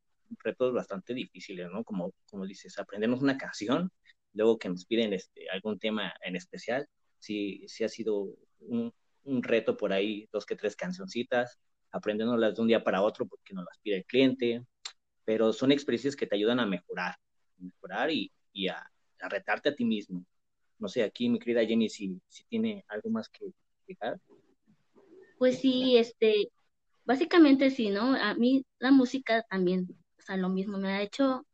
retos 0.44 0.74
bastante 0.74 1.14
difíciles, 1.14 1.70
¿no? 1.72 1.84
Como, 1.84 2.14
como 2.30 2.46
dices, 2.46 2.78
aprendernos 2.80 3.22
una 3.22 3.38
canción, 3.38 3.92
luego 4.34 4.58
que 4.58 4.70
nos 4.70 4.86
piden 4.86 5.14
este, 5.14 5.50
algún 5.50 5.80
tema 5.80 6.14
en 6.22 6.36
especial, 6.36 6.88
sí, 7.20 7.64
sí 7.68 7.84
ha 7.84 7.90
sido 7.90 8.36
un, 8.60 8.94
reto 9.42 9.78
por 9.78 9.94
ahí, 9.94 10.28
dos 10.32 10.46
que 10.46 10.56
tres 10.56 10.76
cancioncitas, 10.76 11.60
aprendiéndolas 11.92 12.56
de 12.56 12.62
un 12.62 12.68
día 12.68 12.84
para 12.84 13.04
otro 13.04 13.28
porque 13.28 13.54
nos 13.54 13.66
las 13.66 13.78
pide 13.80 13.98
el 13.98 14.06
cliente, 14.06 14.66
pero 15.24 15.54
son 15.54 15.72
experiencias 15.72 16.16
que 16.16 16.26
te 16.26 16.36
ayudan 16.36 16.60
a 16.60 16.66
mejorar, 16.66 17.16
mejorar 17.58 18.10
y, 18.12 18.32
a, 18.68 18.92
retarte 19.20 19.70
a 19.70 19.76
ti 19.76 19.86
mismo. 19.86 20.26
No 20.80 20.88
sé, 20.88 21.04
aquí 21.04 21.30
mi 21.30 21.38
querida 21.40 21.66
Jenny, 21.66 21.90
si, 21.90 22.20
si 22.28 22.44
tiene 22.46 22.84
algo 22.88 23.10
más 23.10 23.30
que 23.30 23.46
explicar. 23.46 24.20
Pues 25.38 25.60
sí, 25.60 25.98
este, 25.98 26.50
básicamente 27.06 27.70
sí, 27.70 27.90
¿no? 27.90 28.16
A 28.16 28.34
mí 28.34 28.66
la 28.80 28.92
música 28.92 29.44
también, 29.50 29.88
o 30.18 30.22
sea, 30.22 30.38
lo 30.38 30.50
mismo, 30.50 30.78
me 30.78 30.90
ha 30.90 31.02
hecho, 31.02 31.46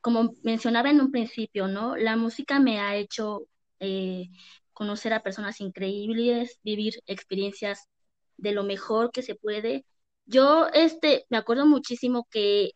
como 0.00 0.34
mencionaba 0.42 0.90
en 0.90 1.00
un 1.00 1.10
principio, 1.10 1.68
¿no? 1.68 1.96
La 1.96 2.16
música 2.16 2.60
me 2.60 2.80
ha 2.80 2.96
hecho 2.96 3.46
eh, 3.80 4.28
conocer 4.76 5.14
a 5.14 5.22
personas 5.22 5.62
increíbles, 5.62 6.60
vivir 6.62 7.02
experiencias 7.06 7.88
de 8.36 8.52
lo 8.52 8.62
mejor 8.62 9.10
que 9.10 9.22
se 9.22 9.34
puede. 9.34 9.86
Yo, 10.26 10.66
este, 10.74 11.24
me 11.30 11.38
acuerdo 11.38 11.64
muchísimo 11.64 12.28
que 12.30 12.72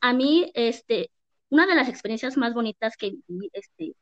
a 0.00 0.12
mí, 0.12 0.50
este, 0.54 1.12
una 1.48 1.64
de 1.66 1.76
las 1.76 1.88
experiencias 1.88 2.36
más 2.36 2.54
bonitas 2.54 2.96
que 2.96 3.12
viví, 3.28 3.50
este, 3.52 3.94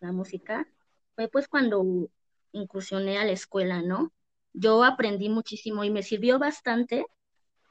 la 0.00 0.10
música, 0.10 0.66
fue 1.14 1.28
pues 1.28 1.46
cuando 1.46 2.10
incursioné 2.50 3.18
a 3.18 3.24
la 3.24 3.32
escuela, 3.32 3.80
¿no? 3.80 4.12
Yo 4.52 4.82
aprendí 4.82 5.28
muchísimo 5.28 5.84
y 5.84 5.90
me 5.90 6.02
sirvió 6.02 6.40
bastante, 6.40 7.06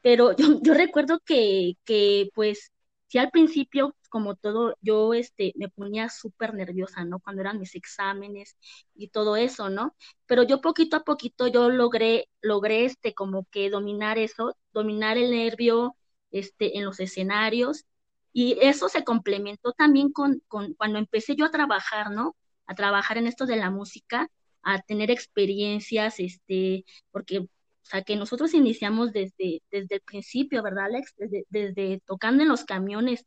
pero 0.01 0.33
yo, 0.37 0.61
yo 0.61 0.73
recuerdo 0.73 1.19
que, 1.25 1.73
que, 1.83 2.29
pues, 2.33 2.71
si 3.07 3.17
al 3.17 3.31
principio 3.31 3.95
como 4.13 4.35
todo, 4.35 4.77
yo 4.81 5.15
este, 5.15 5.53
me 5.55 5.69
ponía 5.69 6.07
súper 6.07 6.53
nerviosa, 6.53 7.03
¿no? 7.03 7.19
Cuando 7.19 7.41
eran 7.41 7.59
mis 7.59 7.73
exámenes 7.73 8.57
y 8.93 9.07
todo 9.07 9.37
eso, 9.37 9.71
¿no? 9.71 9.95
Pero 10.27 10.43
yo 10.43 10.61
poquito 10.61 10.97
a 10.97 11.03
poquito 11.03 11.47
yo 11.47 11.71
logré, 11.71 12.29
logré 12.39 12.85
este, 12.85 13.15
como 13.15 13.45
que 13.49 13.71
dominar 13.71 14.19
eso, 14.19 14.55
dominar 14.71 15.17
el 15.17 15.31
nervio 15.31 15.95
este, 16.29 16.77
en 16.77 16.85
los 16.85 16.99
escenarios. 16.99 17.85
Y 18.33 18.59
eso 18.61 18.87
se 18.87 19.03
complementó 19.03 19.71
también 19.73 20.11
con, 20.11 20.43
con 20.47 20.75
cuando 20.75 20.99
empecé 20.99 21.35
yo 21.35 21.45
a 21.45 21.51
trabajar, 21.51 22.11
¿no? 22.11 22.35
A 22.67 22.75
trabajar 22.75 23.17
en 23.17 23.25
esto 23.25 23.47
de 23.47 23.55
la 23.55 23.71
música, 23.71 24.29
a 24.61 24.79
tener 24.83 25.09
experiencias, 25.09 26.19
este, 26.19 26.85
porque 27.11 27.47
o 27.83 27.85
sea, 27.85 28.01
que 28.03 28.15
nosotros 28.15 28.53
iniciamos 28.53 29.11
desde, 29.11 29.61
desde 29.69 29.95
el 29.95 30.01
principio, 30.01 30.63
¿verdad, 30.63 30.85
Alex? 30.85 31.13
Desde, 31.17 31.45
desde 31.49 32.01
tocando 32.05 32.43
en 32.43 32.49
los 32.49 32.63
camiones. 32.63 33.25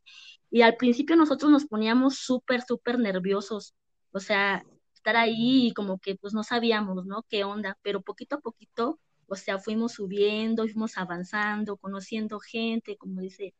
Y 0.49 0.61
al 0.61 0.75
principio 0.77 1.15
nosotros 1.15 1.51
nos 1.51 1.65
poníamos 1.65 2.17
súper, 2.17 2.63
súper 2.63 2.97
nerviosos. 2.99 3.75
O 4.11 4.19
sea, 4.19 4.63
estar 4.95 5.15
ahí 5.15 5.67
y 5.67 5.73
como 5.73 5.99
que 5.99 6.15
pues 6.15 6.33
no 6.33 6.43
sabíamos, 6.43 7.05
¿no? 7.05 7.23
¿Qué 7.29 7.43
onda? 7.43 7.77
Pero 7.83 8.01
poquito 8.01 8.37
a 8.37 8.39
poquito, 8.41 8.99
o 9.27 9.35
sea, 9.35 9.59
fuimos 9.59 9.93
subiendo, 9.93 10.63
fuimos 10.63 10.97
avanzando, 10.97 11.77
conociendo 11.77 12.39
gente, 12.39 12.97
como 12.97 13.21
dice 13.21 13.53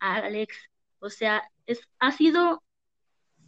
Alex. 0.00 0.54
O 1.00 1.10
sea, 1.10 1.42
es, 1.66 1.80
ha 1.98 2.12
sido 2.12 2.62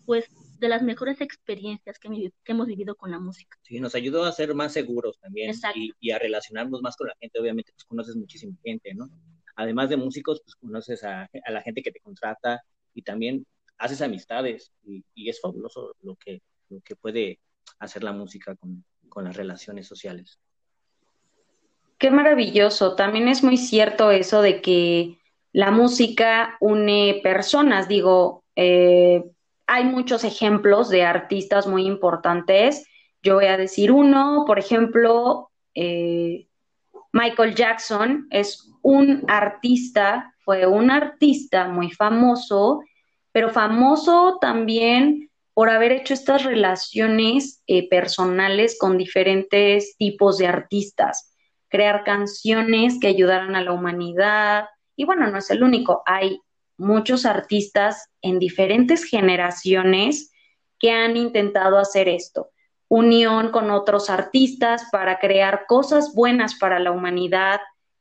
pues 0.06 0.26
de 0.62 0.68
las 0.68 0.82
mejores 0.82 1.20
experiencias 1.20 1.98
que, 1.98 2.30
hemos 2.44 2.66
vivido 2.68 2.94
con 2.94 3.10
la 3.10 3.18
música. 3.18 3.58
Sí, 3.62 3.80
nos 3.80 3.96
ayudó 3.96 4.22
a 4.22 4.30
ser 4.30 4.54
más 4.54 4.72
seguros 4.72 5.18
también 5.18 5.52
y, 5.98 6.10
a 6.12 6.20
relacionarnos 6.20 6.80
más 6.82 6.96
con 6.96 7.08
la 7.08 7.16
gente. 7.20 7.40
Obviamente, 7.40 7.72
pues 7.72 7.84
conoces 7.84 8.14
muchísima 8.14 8.56
gente, 8.64 8.94
¿no? 8.94 9.10
Además 9.56 9.90
de 9.90 9.96
músicos, 9.96 10.40
pues 10.44 10.54
conoces 10.54 11.02
a, 11.02 11.28
la 11.48 11.62
gente 11.62 11.82
que 11.82 11.90
te 11.90 11.98
contrata 11.98 12.62
y 12.94 13.02
también 13.02 13.44
haces 13.76 14.02
amistades 14.02 14.70
y, 14.84 15.02
es 15.28 15.40
fabuloso 15.40 15.96
lo 16.00 16.14
que, 16.14 16.40
lo 16.68 16.80
que 16.80 16.94
puede 16.94 17.40
hacer 17.80 18.04
la 18.04 18.12
música 18.12 18.54
con, 18.54 18.84
con 19.08 19.24
las 19.24 19.36
relaciones 19.36 19.88
sociales. 19.88 20.38
Qué 21.98 22.12
maravilloso. 22.12 22.94
También 22.94 23.26
es 23.26 23.42
muy 23.42 23.56
cierto 23.56 24.12
eso 24.12 24.40
de 24.40 24.62
que 24.62 25.18
la 25.50 25.72
música 25.72 26.56
une 26.60 27.20
personas. 27.20 27.88
Digo, 27.88 28.44
eh, 28.54 29.24
hay 29.72 29.84
muchos 29.84 30.22
ejemplos 30.22 30.90
de 30.90 31.02
artistas 31.02 31.66
muy 31.66 31.86
importantes. 31.86 32.86
Yo 33.22 33.36
voy 33.36 33.46
a 33.46 33.56
decir 33.56 33.90
uno, 33.90 34.44
por 34.46 34.58
ejemplo, 34.58 35.50
eh, 35.74 36.46
Michael 37.10 37.54
Jackson 37.54 38.26
es 38.30 38.70
un 38.82 39.24
artista, 39.28 40.34
fue 40.44 40.66
un 40.66 40.90
artista 40.90 41.68
muy 41.68 41.90
famoso, 41.90 42.82
pero 43.32 43.48
famoso 43.48 44.36
también 44.42 45.30
por 45.54 45.70
haber 45.70 45.92
hecho 45.92 46.12
estas 46.12 46.44
relaciones 46.44 47.62
eh, 47.66 47.88
personales 47.88 48.76
con 48.78 48.98
diferentes 48.98 49.96
tipos 49.96 50.36
de 50.36 50.48
artistas, 50.48 51.34
crear 51.68 52.04
canciones 52.04 52.98
que 53.00 53.06
ayudaran 53.06 53.56
a 53.56 53.62
la 53.62 53.72
humanidad. 53.72 54.66
Y 54.96 55.06
bueno, 55.06 55.30
no 55.30 55.38
es 55.38 55.50
el 55.50 55.62
único, 55.62 56.02
hay 56.04 56.38
muchos 56.82 57.24
artistas 57.24 58.10
en 58.20 58.38
diferentes 58.38 59.04
generaciones 59.04 60.32
que 60.78 60.90
han 60.90 61.16
intentado 61.16 61.78
hacer 61.78 62.08
esto. 62.08 62.50
Unión 62.88 63.52
con 63.52 63.70
otros 63.70 64.10
artistas 64.10 64.84
para 64.90 65.18
crear 65.18 65.64
cosas 65.66 66.12
buenas 66.14 66.56
para 66.56 66.78
la 66.80 66.90
humanidad, 66.90 67.60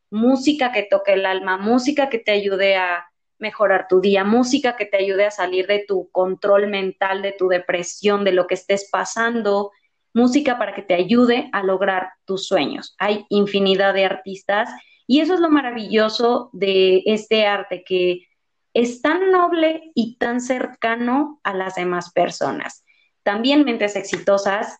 música 0.09 0.71
que 0.71 0.87
toque 0.89 1.13
el 1.13 1.25
alma, 1.25 1.57
música 1.57 2.09
que 2.09 2.19
te 2.19 2.31
ayude 2.31 2.75
a 2.75 3.05
mejorar 3.37 3.87
tu 3.87 4.01
día, 4.01 4.23
música 4.23 4.75
que 4.75 4.85
te 4.85 4.97
ayude 4.97 5.25
a 5.25 5.31
salir 5.31 5.67
de 5.67 5.85
tu 5.87 6.09
control 6.11 6.67
mental, 6.67 7.21
de 7.21 7.31
tu 7.31 7.47
depresión, 7.47 8.23
de 8.23 8.33
lo 8.33 8.47
que 8.47 8.55
estés 8.55 8.89
pasando, 8.91 9.71
música 10.13 10.57
para 10.57 10.73
que 10.73 10.81
te 10.81 10.95
ayude 10.95 11.49
a 11.53 11.63
lograr 11.63 12.09
tus 12.25 12.47
sueños. 12.47 12.95
Hay 12.97 13.25
infinidad 13.29 13.93
de 13.93 14.05
artistas 14.05 14.69
y 15.07 15.21
eso 15.21 15.35
es 15.35 15.39
lo 15.39 15.49
maravilloso 15.49 16.49
de 16.51 17.03
este 17.05 17.45
arte, 17.45 17.83
que 17.83 18.27
es 18.73 19.01
tan 19.01 19.31
noble 19.31 19.91
y 19.95 20.17
tan 20.17 20.41
cercano 20.41 21.39
a 21.43 21.53
las 21.53 21.75
demás 21.75 22.11
personas. 22.11 22.83
También 23.23 23.65
mentes 23.65 23.95
exitosas, 23.95 24.79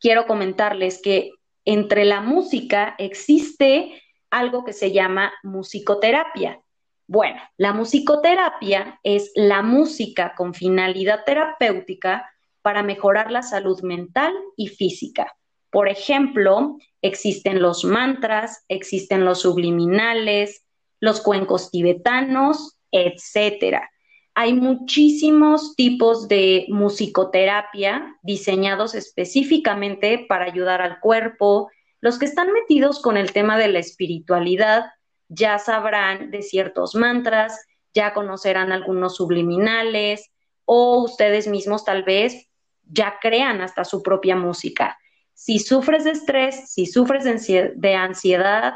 quiero 0.00 0.26
comentarles 0.26 1.00
que 1.02 1.32
entre 1.64 2.04
la 2.04 2.20
música 2.20 2.94
existe 2.98 4.02
algo 4.30 4.64
que 4.64 4.72
se 4.72 4.92
llama 4.92 5.32
musicoterapia. 5.42 6.60
Bueno, 7.06 7.40
la 7.56 7.72
musicoterapia 7.72 9.00
es 9.02 9.32
la 9.34 9.62
música 9.62 10.34
con 10.36 10.54
finalidad 10.54 11.24
terapéutica 11.24 12.30
para 12.62 12.82
mejorar 12.82 13.30
la 13.30 13.42
salud 13.42 13.80
mental 13.82 14.32
y 14.56 14.68
física. 14.68 15.34
Por 15.70 15.88
ejemplo, 15.88 16.78
existen 17.02 17.62
los 17.62 17.84
mantras, 17.84 18.64
existen 18.68 19.24
los 19.24 19.40
subliminales, 19.40 20.64
los 21.00 21.20
cuencos 21.20 21.70
tibetanos, 21.70 22.79
etcétera. 22.92 23.90
Hay 24.34 24.54
muchísimos 24.54 25.74
tipos 25.76 26.28
de 26.28 26.66
musicoterapia 26.68 28.16
diseñados 28.22 28.94
específicamente 28.94 30.24
para 30.28 30.44
ayudar 30.44 30.82
al 30.82 31.00
cuerpo. 31.00 31.70
Los 32.00 32.18
que 32.18 32.26
están 32.26 32.52
metidos 32.52 33.02
con 33.02 33.16
el 33.16 33.32
tema 33.32 33.58
de 33.58 33.68
la 33.68 33.80
espiritualidad 33.80 34.86
ya 35.28 35.58
sabrán 35.58 36.30
de 36.30 36.42
ciertos 36.42 36.94
mantras, 36.94 37.58
ya 37.92 38.12
conocerán 38.14 38.72
algunos 38.72 39.16
subliminales, 39.16 40.30
o 40.64 41.02
ustedes 41.02 41.48
mismos 41.48 41.84
tal 41.84 42.04
vez 42.04 42.48
ya 42.84 43.18
crean 43.20 43.60
hasta 43.60 43.84
su 43.84 44.02
propia 44.02 44.36
música. 44.36 44.96
Si 45.34 45.58
sufres 45.58 46.04
de 46.04 46.12
estrés, 46.12 46.70
si 46.72 46.86
sufres 46.86 47.24
de 47.24 47.94
ansiedad 47.94 48.74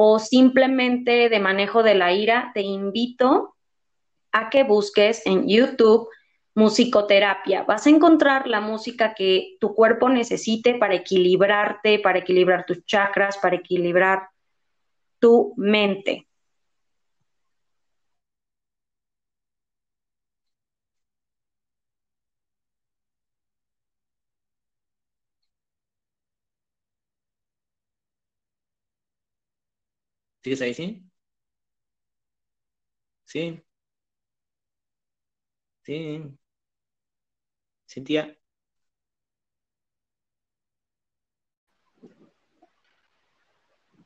o 0.00 0.20
simplemente 0.20 1.28
de 1.28 1.40
manejo 1.40 1.82
de 1.82 1.96
la 1.96 2.12
ira, 2.12 2.52
te 2.54 2.60
invito 2.60 3.56
a 4.30 4.48
que 4.48 4.62
busques 4.62 5.26
en 5.26 5.48
YouTube 5.48 6.08
musicoterapia. 6.54 7.64
Vas 7.64 7.84
a 7.84 7.90
encontrar 7.90 8.46
la 8.46 8.60
música 8.60 9.12
que 9.12 9.56
tu 9.58 9.74
cuerpo 9.74 10.08
necesite 10.08 10.74
para 10.74 10.94
equilibrarte, 10.94 11.98
para 11.98 12.20
equilibrar 12.20 12.64
tus 12.64 12.86
chakras, 12.86 13.38
para 13.38 13.56
equilibrar 13.56 14.28
tu 15.18 15.52
mente. 15.56 16.27
¿Sigues 30.42 30.60
ahí, 30.62 30.74
sí? 30.74 31.04
Sí. 33.24 33.62
Sí. 35.82 36.38
Cintia. 37.86 38.36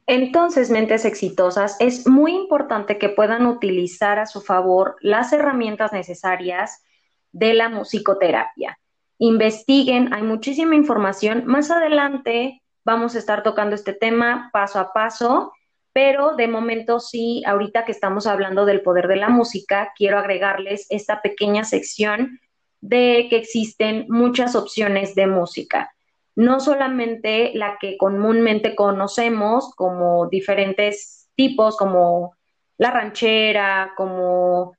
Entonces, 0.06 0.70
mentes 0.70 1.04
exitosas, 1.04 1.76
es 1.80 2.08
muy 2.08 2.34
importante 2.34 2.98
que 2.98 3.08
puedan 3.08 3.46
utilizar 3.46 4.18
a 4.18 4.26
su 4.26 4.40
favor 4.40 4.96
las 5.00 5.32
herramientas 5.32 5.92
necesarias 5.92 6.82
de 7.30 7.54
la 7.54 7.68
musicoterapia. 7.68 8.78
Investiguen, 9.18 10.12
hay 10.12 10.22
muchísima 10.22 10.74
información. 10.74 11.44
Más 11.46 11.70
adelante 11.70 12.62
vamos 12.84 13.14
a 13.14 13.18
estar 13.18 13.42
tocando 13.42 13.74
este 13.74 13.92
tema 13.92 14.50
paso 14.52 14.80
a 14.80 14.92
paso 14.92 15.52
pero 15.92 16.36
de 16.36 16.48
momento 16.48 17.00
sí, 17.00 17.42
ahorita 17.46 17.84
que 17.84 17.92
estamos 17.92 18.26
hablando 18.26 18.64
del 18.64 18.82
poder 18.82 19.08
de 19.08 19.16
la 19.16 19.28
música, 19.28 19.92
quiero 19.96 20.18
agregarles 20.18 20.86
esta 20.90 21.20
pequeña 21.20 21.64
sección 21.64 22.40
de 22.80 23.26
que 23.30 23.36
existen 23.36 24.06
muchas 24.08 24.56
opciones 24.56 25.14
de 25.14 25.26
música. 25.26 25.94
No 26.34 26.60
solamente 26.60 27.52
la 27.54 27.76
que 27.78 27.96
comúnmente 27.98 28.74
conocemos 28.74 29.74
como 29.74 30.28
diferentes 30.28 31.28
tipos, 31.36 31.76
como 31.76 32.34
la 32.78 32.90
ranchera, 32.90 33.92
como 33.96 34.74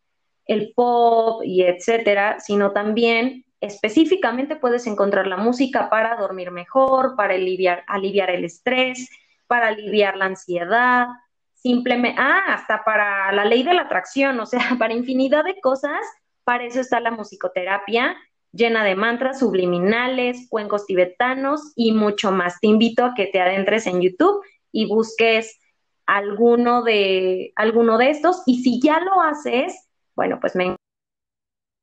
el 0.46 0.74
pop 0.76 1.42
y 1.44 1.64
etcétera, 1.64 2.40
sino 2.40 2.72
también 2.72 3.46
específicamente 3.62 4.58
puedes 4.58 4.88
encontrar 4.88 5.28
la 5.28 5.38
música 5.38 5.90
para 5.90 6.18
dormir 6.18 6.52
mejor, 6.52 7.16
para 7.16 7.36
aliviar, 7.36 7.84
aliviar 7.88 8.30
el 8.30 8.44
estrés, 8.44 9.10
para 9.54 9.68
aliviar 9.68 10.18
la 10.18 10.26
ansiedad, 10.26 11.06
simplemente, 11.54 12.20
ah, 12.20 12.42
hasta 12.48 12.84
para 12.84 13.32
la 13.34 13.46
ley 13.46 13.62
de 13.62 13.76
la 13.76 13.84
atracción, 13.84 14.40
o 14.40 14.48
sea, 14.48 14.60
para 14.80 14.96
infinidad 14.96 15.44
de 15.44 15.62
cosas, 15.62 16.02
para 16.44 16.64
eso 16.64 16.80
está 16.80 17.00
la 17.00 17.12
musicoterapia, 17.12 18.18
llena 18.52 18.84
de 18.84 18.96
mantras 18.96 19.38
subliminales, 19.38 20.48
cuencos 20.50 20.88
tibetanos 20.88 21.72
y 21.76 21.92
mucho 21.92 22.32
más. 22.32 22.60
Te 22.62 22.66
invito 22.66 23.06
a 23.06 23.14
que 23.14 23.28
te 23.28 23.40
adentres 23.42 23.86
en 23.86 24.02
YouTube 24.02 24.44
y 24.72 24.88
busques 24.88 25.60
alguno 26.08 26.82
de, 26.82 27.54
alguno 27.56 28.00
de 28.00 28.10
estos. 28.10 28.42
Y 28.48 28.64
si 28.64 28.82
ya 28.82 29.02
lo 29.02 29.22
haces, 29.22 29.88
bueno, 30.16 30.40
pues 30.42 30.56
me 30.56 30.76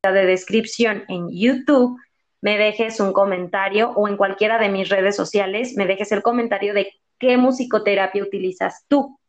de 0.03 0.25
descripción 0.25 1.05
en 1.07 1.29
YouTube, 1.29 1.97
me 2.41 2.57
dejes 2.57 2.99
un 2.99 3.13
comentario 3.13 3.91
o 3.91 4.07
en 4.07 4.17
cualquiera 4.17 4.57
de 4.57 4.69
mis 4.69 4.89
redes 4.89 5.15
sociales, 5.15 5.75
me 5.77 5.85
dejes 5.85 6.11
el 6.11 6.23
comentario 6.23 6.73
de 6.73 6.93
¿Qué 7.21 7.37
musicoterapia 7.37 8.23
utilizas 8.23 8.85
tú? 8.87 9.19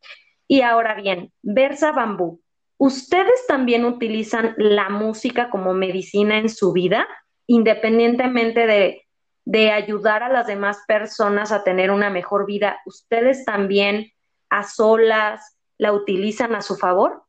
Y 0.48 0.62
ahora 0.62 0.94
bien, 0.94 1.30
Versa 1.42 1.92
Bambú, 1.92 2.40
¿ustedes 2.78 3.46
también 3.46 3.84
utilizan 3.84 4.54
la 4.56 4.88
música 4.88 5.50
como 5.50 5.74
medicina 5.74 6.38
en 6.38 6.48
su 6.48 6.72
vida, 6.72 7.06
independientemente 7.46 8.66
de, 8.66 9.02
de 9.44 9.72
ayudar 9.72 10.22
a 10.22 10.30
las 10.30 10.46
demás 10.46 10.78
personas 10.88 11.52
a 11.52 11.64
tener 11.64 11.90
una 11.90 12.08
mejor 12.08 12.46
vida? 12.46 12.80
¿Ustedes 12.86 13.44
también 13.44 14.10
a 14.48 14.62
solas 14.62 15.58
la 15.76 15.92
utilizan 15.92 16.54
a 16.54 16.62
su 16.62 16.76
favor? 16.76 17.24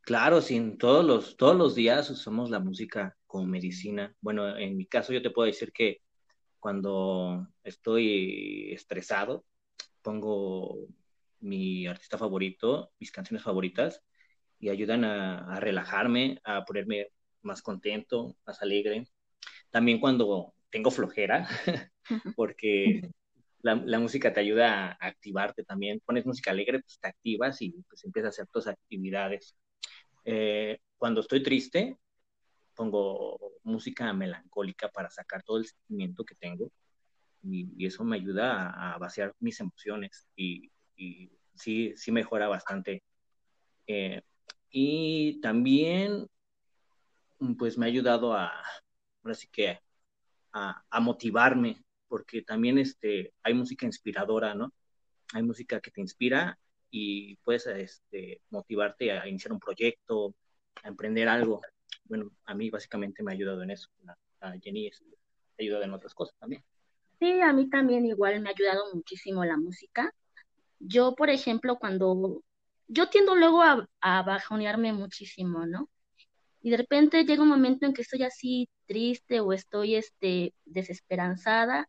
Claro, 0.00 0.40
sin 0.40 0.78
todos 0.78 1.04
los, 1.04 1.36
todos 1.36 1.54
los 1.54 1.76
días 1.76 2.10
usamos 2.10 2.50
la 2.50 2.58
música 2.58 3.17
como 3.28 3.46
medicina. 3.46 4.12
Bueno, 4.20 4.56
en 4.56 4.76
mi 4.76 4.86
caso 4.86 5.12
yo 5.12 5.22
te 5.22 5.30
puedo 5.30 5.46
decir 5.46 5.72
que 5.72 6.00
cuando 6.58 7.46
estoy 7.62 8.72
estresado, 8.72 9.44
pongo 10.02 10.88
mi 11.40 11.86
artista 11.86 12.18
favorito, 12.18 12.90
mis 12.98 13.12
canciones 13.12 13.44
favoritas, 13.44 14.02
y 14.58 14.70
ayudan 14.70 15.04
a, 15.04 15.60
relajarme, 15.60 16.40
a 16.44 16.64
ponerme 16.64 17.08
más 17.42 17.62
contento, 17.62 18.36
más 18.44 18.60
alegre. 18.60 19.06
También 19.70 20.00
cuando 20.00 20.54
tengo 20.70 20.90
flojera, 20.90 21.46
porque 22.36 23.02
la, 23.62 23.76
música 23.76 24.32
te 24.32 24.40
ayuda 24.40 24.96
a 25.00 25.06
activarte 25.06 25.62
también. 25.62 26.00
Pones 26.04 26.26
música 26.26 26.50
alegre, 26.50 26.80
pues 26.80 26.98
te 27.00 27.08
activas 27.08 27.62
y 27.62 27.70
pues 27.88 28.04
empiezas 28.04 28.28
a 28.28 28.30
hacer 28.30 28.46
tus 28.52 28.66
actividades. 28.66 29.56
Eh, 30.24 30.78
cuando 30.96 31.20
estoy 31.20 31.42
triste, 31.42 31.96
pongo 32.78 33.58
música 33.64 34.12
melancólica 34.12 34.88
para 34.88 35.10
sacar 35.10 35.42
todo 35.42 35.58
el 35.58 35.66
sentimiento 35.66 36.24
que 36.24 36.36
tengo 36.36 36.70
y, 37.42 37.84
eso 37.84 38.04
me 38.04 38.16
ayuda 38.16 38.70
a, 38.94 38.98
vaciar 38.98 39.34
mis 39.40 39.58
emociones 39.58 40.28
y, 40.36 40.70
sí, 41.54 41.92
sí 41.96 42.12
mejora 42.12 42.46
bastante. 42.46 43.02
Eh, 43.86 44.22
y 44.70 45.40
también, 45.40 46.28
pues 47.58 47.76
me 47.78 47.86
ha 47.86 47.88
ayudado 47.88 48.32
a, 48.32 48.52
ahora 49.24 49.38
que, 49.50 49.80
a, 50.52 51.00
motivarme, 51.00 51.82
porque 52.06 52.42
también 52.42 52.78
este, 52.78 53.34
hay 53.42 53.54
música 53.54 53.86
inspiradora, 53.86 54.54
¿no? 54.54 54.72
Hay 55.34 55.42
música 55.42 55.80
que 55.80 55.90
te 55.90 56.00
inspira 56.00 56.58
y 56.90 57.36
puedes 57.38 57.66
este, 57.66 58.40
motivarte 58.50 59.12
a 59.12 59.26
iniciar 59.28 59.52
un 59.52 59.60
proyecto, 59.60 60.34
a 60.82 60.88
emprender 60.88 61.28
algo 61.28 61.60
bueno, 62.08 62.30
a 62.46 62.54
mí 62.54 62.70
básicamente 62.70 63.22
me 63.22 63.32
ha 63.32 63.34
ayudado 63.34 63.62
en 63.62 63.70
eso. 63.70 63.88
A 64.40 64.52
Jenny 64.60 64.88
ha 64.88 64.92
ayudado 65.62 65.84
en 65.84 65.92
otras 65.92 66.14
cosas 66.14 66.36
también. 66.38 66.62
Sí, 67.20 67.40
a 67.40 67.52
mí 67.52 67.68
también 67.68 68.06
igual 68.06 68.40
me 68.40 68.48
ha 68.48 68.52
ayudado 68.52 68.94
muchísimo 68.94 69.44
la 69.44 69.56
música. 69.56 70.12
Yo, 70.78 71.14
por 71.14 71.30
ejemplo, 71.30 71.78
cuando 71.78 72.42
yo 72.88 73.08
tiendo 73.08 73.34
luego 73.34 73.62
a, 73.62 73.88
a 74.00 74.22
bajonearme 74.22 74.92
muchísimo, 74.92 75.66
¿no? 75.66 75.88
Y 76.62 76.70
de 76.70 76.76
repente 76.78 77.24
llega 77.24 77.42
un 77.42 77.48
momento 77.48 77.86
en 77.86 77.94
que 77.94 78.02
estoy 78.02 78.22
así 78.24 78.68
triste 78.86 79.40
o 79.40 79.52
estoy 79.52 79.96
este, 79.96 80.54
desesperanzada 80.64 81.88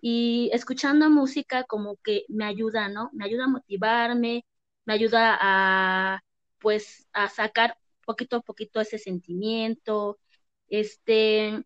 y 0.00 0.50
escuchando 0.52 1.10
música 1.10 1.64
como 1.64 1.96
que 1.98 2.24
me 2.28 2.44
ayuda, 2.44 2.88
¿no? 2.88 3.10
Me 3.12 3.24
ayuda 3.26 3.44
a 3.44 3.48
motivarme, 3.48 4.44
me 4.86 4.94
ayuda 4.94 5.38
a, 5.40 6.20
pues, 6.58 7.08
a 7.12 7.28
sacar 7.28 7.76
poquito 8.10 8.36
a 8.36 8.42
poquito 8.42 8.80
ese 8.80 8.98
sentimiento. 8.98 10.18
Este, 10.68 11.64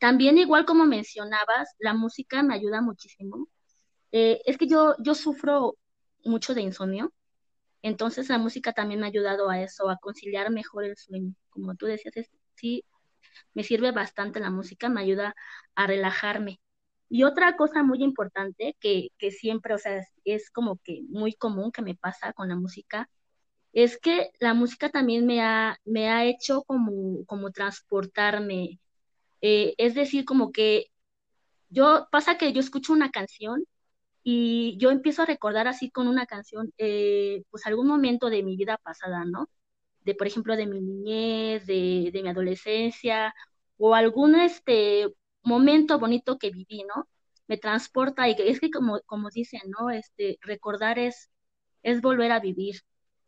también 0.00 0.38
igual 0.38 0.64
como 0.66 0.86
mencionabas, 0.86 1.74
la 1.78 1.94
música 1.94 2.42
me 2.42 2.54
ayuda 2.54 2.80
muchísimo. 2.82 3.48
Eh, 4.12 4.40
es 4.46 4.58
que 4.58 4.66
yo, 4.66 4.94
yo 4.98 5.14
sufro 5.14 5.76
mucho 6.24 6.54
de 6.54 6.62
insomnio, 6.62 7.12
entonces 7.82 8.28
la 8.28 8.38
música 8.38 8.72
también 8.72 9.00
me 9.00 9.06
ha 9.06 9.10
ayudado 9.10 9.50
a 9.50 9.62
eso, 9.62 9.90
a 9.90 9.98
conciliar 9.98 10.50
mejor 10.50 10.84
el 10.84 10.96
sueño. 10.96 11.34
Como 11.50 11.74
tú 11.76 11.86
decías, 11.86 12.14
sí, 12.56 12.84
me 13.54 13.64
sirve 13.64 13.92
bastante 13.92 14.40
la 14.40 14.50
música, 14.50 14.88
me 14.88 15.02
ayuda 15.02 15.34
a 15.74 15.86
relajarme. 15.86 16.60
Y 17.08 17.24
otra 17.24 17.56
cosa 17.56 17.82
muy 17.82 18.02
importante 18.04 18.76
que, 18.80 19.08
que 19.18 19.30
siempre, 19.32 19.74
o 19.74 19.78
sea, 19.78 20.00
es 20.24 20.50
como 20.50 20.78
que 20.84 21.02
muy 21.08 21.34
común 21.34 21.72
que 21.72 21.82
me 21.82 21.96
pasa 21.96 22.32
con 22.32 22.48
la 22.48 22.56
música, 22.56 23.10
es 23.72 23.98
que 23.98 24.30
la 24.40 24.54
música 24.54 24.90
también 24.90 25.26
me 25.26 25.42
ha, 25.42 25.78
me 25.84 26.08
ha 26.10 26.24
hecho 26.26 26.62
como, 26.64 27.24
como 27.26 27.52
transportarme. 27.52 28.80
Eh, 29.42 29.74
es 29.78 29.94
decir, 29.94 30.24
como 30.24 30.52
que 30.52 30.86
yo, 31.68 32.08
pasa 32.10 32.38
que 32.38 32.52
yo 32.52 32.60
escucho 32.60 32.92
una 32.92 33.10
canción 33.10 33.64
y 34.22 34.76
yo 34.78 34.90
empiezo 34.90 35.22
a 35.22 35.26
recordar 35.26 35.68
así 35.68 35.90
con 35.90 36.08
una 36.08 36.26
canción, 36.26 36.72
eh, 36.78 37.42
pues 37.50 37.66
algún 37.66 37.88
momento 37.88 38.30
de 38.30 38.42
mi 38.42 38.56
vida 38.56 38.78
pasada, 38.78 39.24
¿no? 39.24 39.48
De, 40.02 40.14
por 40.14 40.26
ejemplo, 40.26 40.56
de 40.56 40.66
mi 40.66 40.80
niñez, 40.80 41.66
de, 41.66 42.10
de 42.12 42.22
mi 42.22 42.28
adolescencia, 42.30 43.34
o 43.78 43.94
algún 43.94 44.34
este 44.36 45.08
momento 45.42 45.98
bonito 45.98 46.38
que 46.38 46.50
viví, 46.50 46.84
¿no? 46.84 47.08
Me 47.48 47.58
transporta 47.58 48.28
y 48.28 48.36
es 48.38 48.60
que 48.60 48.70
como, 48.70 49.00
como 49.06 49.30
dicen, 49.30 49.62
¿no? 49.78 49.90
Este, 49.90 50.38
recordar 50.42 50.98
es, 50.98 51.30
es 51.82 52.00
volver 52.02 52.32
a 52.32 52.40
vivir. 52.40 52.76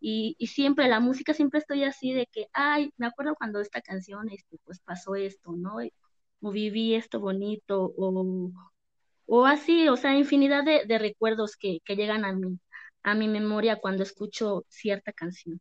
Y, 0.04 0.36
siempre, 0.48 0.88
la 0.88 0.98
música 0.98 1.32
siempre 1.32 1.60
estoy 1.60 1.84
así 1.84 2.12
de 2.12 2.26
que, 2.26 2.48
ay, 2.52 2.90
me 2.96 3.06
acuerdo 3.06 3.36
cuando 3.36 3.60
esta 3.60 3.80
canción, 3.80 4.28
este, 4.30 4.58
pues 4.64 4.80
pasó 4.80 5.14
esto, 5.14 5.52
¿no? 5.52 5.76
O 6.40 6.50
viví 6.50 6.94
esto 6.96 7.20
bonito, 7.20 7.94
o, 7.96 8.50
o 9.26 9.46
así, 9.46 9.88
o 9.88 9.96
sea, 9.96 10.18
infinidad 10.18 10.64
de, 10.64 10.86
de 10.86 10.98
recuerdos 10.98 11.56
que, 11.56 11.78
que 11.84 11.94
llegan 11.94 12.24
a 12.24 12.32
mí, 12.32 12.58
a 13.04 13.14
mi 13.14 13.28
memoria 13.28 13.76
cuando 13.76 14.02
escucho 14.02 14.64
cierta 14.68 15.12
canción. 15.12 15.60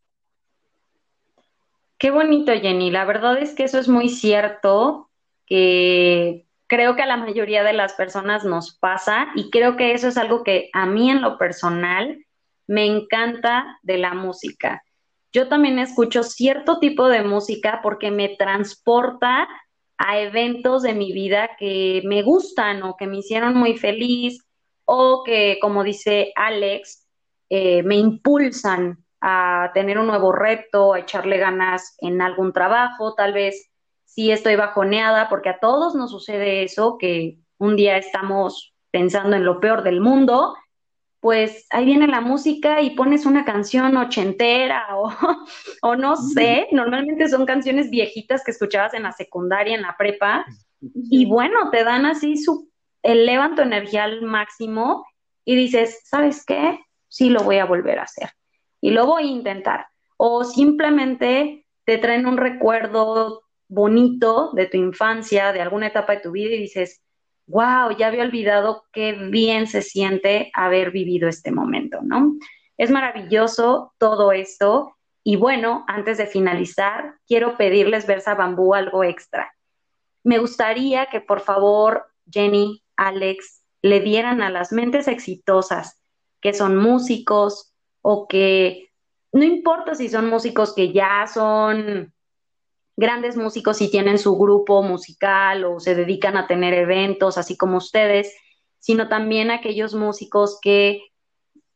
Qué 1.99 2.09
bonito, 2.09 2.51
Jenny. 2.51 2.89
La 2.89 3.05
verdad 3.05 3.37
es 3.37 3.53
que 3.53 3.65
eso 3.65 3.77
es 3.77 3.87
muy 3.87 4.09
cierto, 4.09 5.11
que 5.45 6.47
creo 6.65 6.95
que 6.95 7.03
a 7.03 7.05
la 7.05 7.17
mayoría 7.17 7.61
de 7.63 7.73
las 7.73 7.93
personas 7.93 8.43
nos 8.43 8.75
pasa 8.75 9.27
y 9.35 9.51
creo 9.51 9.77
que 9.77 9.93
eso 9.93 10.07
es 10.07 10.17
algo 10.17 10.43
que 10.43 10.71
a 10.73 10.87
mí 10.87 11.11
en 11.11 11.21
lo 11.21 11.37
personal 11.37 12.25
me 12.67 12.85
encanta 12.85 13.79
de 13.83 13.97
la 13.97 14.13
música. 14.13 14.83
Yo 15.33 15.47
también 15.47 15.79
escucho 15.79 16.23
cierto 16.23 16.79
tipo 16.79 17.07
de 17.07 17.23
música 17.23 17.79
porque 17.81 18.11
me 18.11 18.29
transporta 18.29 19.47
a 19.97 20.19
eventos 20.19 20.81
de 20.83 20.93
mi 20.93 21.13
vida 21.13 21.51
que 21.57 22.01
me 22.05 22.23
gustan 22.23 22.83
o 22.83 22.97
que 22.97 23.07
me 23.07 23.17
hicieron 23.17 23.55
muy 23.55 23.77
feliz 23.77 24.43
o 24.85 25.23
que, 25.23 25.57
como 25.61 25.83
dice 25.83 26.33
Alex, 26.35 27.07
eh, 27.49 27.83
me 27.83 27.95
impulsan 27.95 29.05
a 29.21 29.71
tener 29.73 29.99
un 29.99 30.07
nuevo 30.07 30.31
reto, 30.31 30.93
a 30.93 30.99
echarle 30.99 31.37
ganas 31.37 31.95
en 31.99 32.21
algún 32.21 32.51
trabajo, 32.51 33.13
tal 33.13 33.33
vez 33.33 33.71
si 34.05 34.31
estoy 34.31 34.55
bajoneada, 34.55 35.29
porque 35.29 35.49
a 35.49 35.59
todos 35.59 35.95
nos 35.95 36.11
sucede 36.11 36.63
eso, 36.63 36.97
que 36.97 37.37
un 37.57 37.75
día 37.75 37.97
estamos 37.97 38.73
pensando 38.89 39.37
en 39.37 39.45
lo 39.45 39.59
peor 39.59 39.83
del 39.83 40.01
mundo, 40.01 40.55
pues 41.21 41.67
ahí 41.69 41.85
viene 41.85 42.07
la 42.07 42.19
música 42.19 42.81
y 42.81 42.95
pones 42.95 43.25
una 43.25 43.45
canción 43.45 43.95
ochentera 43.95 44.97
o, 44.97 45.09
o 45.83 45.95
no 45.95 46.17
sé, 46.17 46.67
normalmente 46.71 47.29
son 47.29 47.45
canciones 47.45 47.89
viejitas 47.89 48.43
que 48.43 48.51
escuchabas 48.51 48.93
en 48.95 49.03
la 49.03 49.13
secundaria, 49.13 49.75
en 49.75 49.83
la 49.83 49.95
prepa, 49.97 50.45
y 50.81 51.25
bueno, 51.25 51.69
te 51.69 51.83
dan 51.83 52.07
así 52.07 52.37
su, 52.37 52.69
elevan 53.03 53.55
tu 53.55 53.61
energía 53.61 54.05
al 54.05 54.23
máximo 54.23 55.05
y 55.45 55.55
dices, 55.55 56.01
¿sabes 56.05 56.43
qué? 56.45 56.79
Sí 57.07 57.29
lo 57.29 57.43
voy 57.43 57.57
a 57.57 57.65
volver 57.65 57.99
a 57.99 58.03
hacer 58.03 58.31
y 58.81 58.89
lo 58.89 59.05
voy 59.05 59.23
a 59.23 59.31
intentar. 59.31 59.85
O 60.17 60.43
simplemente 60.43 61.65
te 61.85 61.97
traen 61.99 62.25
un 62.25 62.37
recuerdo 62.37 63.43
bonito 63.67 64.51
de 64.53 64.65
tu 64.65 64.77
infancia, 64.77 65.53
de 65.53 65.61
alguna 65.61 65.87
etapa 65.87 66.13
de 66.13 66.21
tu 66.21 66.31
vida 66.31 66.55
y 66.55 66.59
dices, 66.59 67.01
wow, 67.51 67.95
ya 67.97 68.07
había 68.07 68.23
olvidado 68.23 68.85
qué 68.91 69.13
bien 69.13 69.67
se 69.67 69.81
siente 69.81 70.51
haber 70.53 70.91
vivido 70.91 71.27
este 71.29 71.51
momento, 71.51 71.99
¿no? 72.01 72.35
Es 72.77 72.89
maravilloso 72.89 73.93
todo 73.97 74.31
esto. 74.31 74.95
Y 75.23 75.35
bueno, 75.35 75.85
antes 75.87 76.17
de 76.17 76.25
finalizar, 76.25 77.15
quiero 77.27 77.57
pedirles, 77.57 78.07
Versa 78.07 78.33
Bambú, 78.33 78.73
algo 78.73 79.03
extra. 79.03 79.53
Me 80.23 80.39
gustaría 80.39 81.07
que 81.07 81.21
por 81.21 81.41
favor, 81.41 82.05
Jenny, 82.31 82.83
Alex, 82.95 83.63
le 83.81 83.99
dieran 83.99 84.41
a 84.41 84.49
las 84.49 84.71
mentes 84.71 85.07
exitosas, 85.07 86.01
que 86.39 86.53
son 86.53 86.77
músicos, 86.77 87.71
o 88.01 88.27
que 88.27 88.89
no 89.31 89.43
importa 89.43 89.95
si 89.95 90.09
son 90.09 90.29
músicos 90.29 90.73
que 90.73 90.91
ya 90.91 91.25
son 91.27 92.13
grandes 93.01 93.35
músicos 93.35 93.81
y 93.81 93.89
tienen 93.89 94.19
su 94.19 94.37
grupo 94.37 94.83
musical 94.83 95.65
o 95.65 95.79
se 95.79 95.95
dedican 95.95 96.37
a 96.37 96.45
tener 96.45 96.75
eventos, 96.75 97.39
así 97.39 97.57
como 97.57 97.77
ustedes, 97.77 98.33
sino 98.77 99.09
también 99.09 99.49
aquellos 99.49 99.95
músicos 99.95 100.59
que 100.61 101.01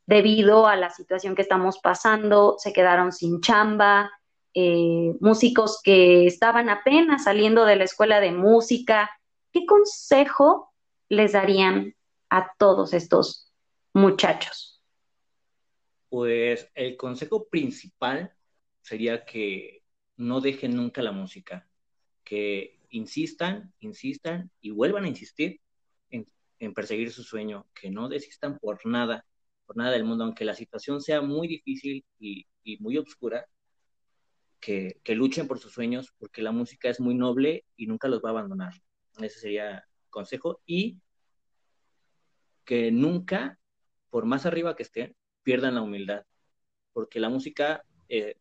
debido 0.05 0.67
a 0.67 0.75
la 0.75 0.91
situación 0.91 1.35
que 1.35 1.41
estamos 1.41 1.79
pasando 1.79 2.57
se 2.59 2.73
quedaron 2.73 3.11
sin 3.11 3.41
chamba, 3.41 4.11
eh, 4.53 5.15
músicos 5.19 5.81
que 5.83 6.27
estaban 6.27 6.69
apenas 6.69 7.23
saliendo 7.23 7.65
de 7.65 7.75
la 7.75 7.85
escuela 7.85 8.19
de 8.19 8.31
música. 8.31 9.09
¿Qué 9.51 9.65
consejo 9.65 10.71
les 11.09 11.31
darían 11.31 11.95
a 12.29 12.53
todos 12.59 12.93
estos 12.93 13.51
muchachos? 13.93 14.79
Pues 16.09 16.69
el 16.75 16.95
consejo 16.97 17.45
principal 17.45 18.31
sería 18.83 19.25
que 19.25 19.84
no 20.17 20.41
dejen 20.41 20.75
nunca 20.75 21.01
la 21.01 21.11
música, 21.11 21.67
que 22.23 22.79
insistan, 22.89 23.73
insistan 23.79 24.51
y 24.61 24.71
vuelvan 24.71 25.05
a 25.05 25.09
insistir 25.09 25.61
en, 26.09 26.73
perseguir 26.73 27.11
su 27.11 27.23
sueño, 27.23 27.67
que 27.73 27.91
no 27.91 28.09
desistan 28.09 28.57
por 28.57 28.85
nada, 28.85 29.25
por 29.65 29.77
nada 29.77 29.91
del 29.91 30.05
mundo, 30.05 30.23
aunque 30.23 30.45
la 30.45 30.55
situación 30.55 31.01
sea 31.01 31.21
muy 31.21 31.47
difícil 31.47 32.05
y, 32.17 32.47
muy 32.79 32.97
oscura, 32.97 33.45
que, 34.59 34.99
luchen 35.09 35.47
por 35.47 35.59
sus 35.59 35.73
sueños, 35.73 36.13
porque 36.17 36.41
la 36.41 36.51
música 36.51 36.89
es 36.89 36.99
muy 36.99 37.13
noble 37.13 37.65
y 37.75 37.87
nunca 37.87 38.07
los 38.07 38.23
va 38.23 38.29
a 38.29 38.31
abandonar. 38.31 38.73
Ese 39.19 39.39
sería 39.39 39.77
el 39.77 40.09
consejo. 40.09 40.61
Y 40.65 40.99
que 42.63 42.91
nunca, 42.91 43.59
por 44.09 44.25
más 44.25 44.45
arriba 44.47 44.75
que 44.75 44.83
estén, 44.83 45.15
pierdan 45.43 45.75
la 45.75 45.83
humildad, 45.83 46.25
porque 46.93 47.19
la 47.19 47.29
música 47.29 47.85
eh, 48.09 48.37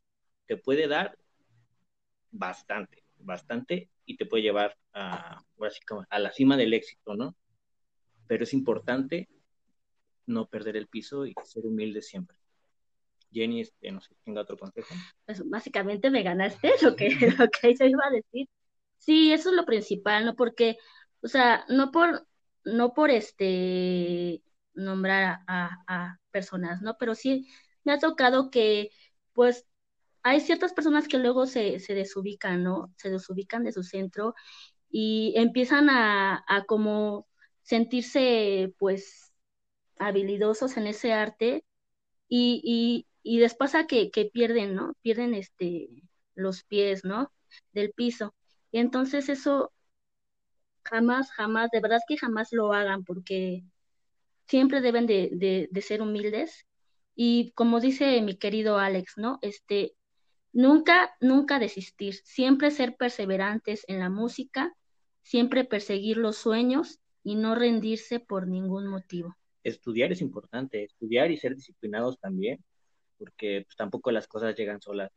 te 0.47 0.57
puede 0.57 0.89
dar 0.89 1.19
bastante, 2.35 3.05
bastante 3.19 3.91
y 4.05 4.17
te 4.17 4.27
puede 4.27 4.43
llevar 4.43 4.77
a, 4.93 5.43
a 6.11 6.19
la 6.19 6.33
cima 6.33 6.57
del 6.57 6.75
éxito, 6.75 7.15
¿no? 7.15 7.37
Pero 8.27 8.45
es 8.45 8.53
importante 8.53 9.29
no 10.27 10.47
perder 10.47 10.77
el 10.77 10.89
piso 10.89 11.27
y 11.27 11.35
ser 11.45 11.67
humilde 11.67 12.03
siempre. 12.03 12.39
Jenny, 13.33 13.61
este, 13.61 13.91
no 13.91 14.01
sé 14.01 14.15
tenga 14.25 14.43
otro 14.43 14.57
consejo. 14.57 14.95
Pues 15.27 15.49
básicamente 15.49 16.11
me 16.11 16.23
ganaste 16.23 16.73
lo 16.83 16.95
que, 16.95 17.09
lo 17.39 17.49
que 17.49 17.77
iba 17.87 18.07
a 18.07 18.11
decir. 18.11 18.49
Sí, 18.99 19.33
eso 19.33 19.51
es 19.51 19.57
lo 19.57 19.67
principal, 19.67 20.25
¿no? 20.25 20.35
Porque, 20.35 20.77
o 21.21 21.29
sea, 21.29 21.65
no 21.69 21.91
por, 21.91 22.27
no 22.65 22.95
por 22.95 23.11
este 23.11 24.43
nombrar 24.75 25.41
a, 25.47 26.19
personas, 26.31 26.83
¿no? 26.83 26.97
Pero 26.99 27.15
sí 27.15 27.49
me 27.85 27.93
ha 27.93 27.99
tocado 27.99 28.51
que, 28.51 28.91
pues, 29.33 29.67
hay 30.25 30.41
ciertas 30.41 30.73
personas 30.73 31.09
que 31.09 31.19
luego 31.19 31.47
se, 31.47 31.81
se 31.81 31.95
desubican, 31.95 32.65
¿no? 32.65 32.93
Se 32.97 33.11
desubican 33.11 33.65
de 33.65 33.73
su 33.73 33.85
centro 33.85 34.35
y 34.91 35.35
empiezan 35.37 35.91
a, 35.91 36.45
a 36.49 36.65
como 36.65 37.29
sentirse, 37.63 38.75
pues, 38.79 39.33
habilidosos 39.99 40.77
en 40.77 40.87
ese 40.89 41.13
arte 41.13 41.65
y, 42.29 42.61
y, 42.65 43.07
y 43.23 43.41
les 43.41 43.57
que, 43.89 44.11
que 44.11 44.27
pierden, 44.27 44.75
¿no? 44.75 44.95
Pierden 45.03 45.35
este, 45.35 45.89
los 46.35 46.65
pies, 46.65 47.05
¿no? 47.05 47.33
Del 47.73 47.93
piso. 47.93 48.35
Y 48.73 48.79
entonces 48.79 49.29
eso 49.29 49.73
jamás, 50.85 51.31
jamás, 51.33 51.71
de 51.71 51.81
verdad 51.81 52.01
que 52.09 52.17
jamás 52.19 52.53
lo 52.53 52.73
hagan 52.73 53.05
porque 53.05 53.65
siempre 54.49 54.81
deben 54.81 55.07
de, 55.07 55.69
ser 55.83 56.03
humildes 56.03 56.67
y 57.15 57.53
como 57.53 57.81
dice 57.81 58.21
mi 58.23 58.37
querido 58.39 58.79
Alex, 58.79 59.15
¿no? 59.17 59.39
Este, 59.43 59.95
nunca, 60.55 61.15
nunca 61.21 61.59
desistir, 61.59 62.15
siempre 62.25 62.71
ser 62.71 62.97
perseverantes 62.97 63.85
en 63.89 63.99
la 63.99 64.09
música, 64.09 64.75
siempre 65.21 65.65
perseguir 65.65 66.17
los 66.17 66.37
sueños 66.37 67.01
y 67.23 67.35
no 67.35 67.55
rendirse 67.55 68.21
por 68.21 68.47
ningún 68.47 68.87
motivo. 68.87 69.37
Estudiar 69.63 70.13
es 70.13 70.23
importante, 70.23 70.83
estudiar 70.83 71.31
y 71.31 71.37
ser 71.37 71.55
disciplinados 71.55 72.19
también, 72.19 72.65
porque 73.19 73.65
pues, 73.67 73.77
tampoco 73.77 74.11
las 74.11 74.27
cosas 74.27 74.57
llegan 74.57 74.81
solas. 74.81 75.11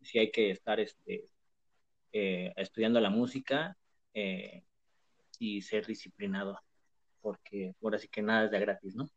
Si 0.00 0.18
hay 0.18 0.30
que 0.30 0.50
estar 0.50 0.80
este, 0.80 1.28
eh, 2.12 2.52
estudiando 2.56 3.00
la 3.00 3.10
música 3.10 3.76
eh, 4.14 4.62
y 5.38 5.60
ser 5.60 5.86
disciplinado 5.86 6.58
porque 7.20 7.74
ahora 7.82 7.98
sí 7.98 8.08
que 8.08 8.22
nada 8.22 8.44
es 8.44 8.50
de 8.50 8.60
gratis, 8.60 8.94
¿no? 8.94 9.08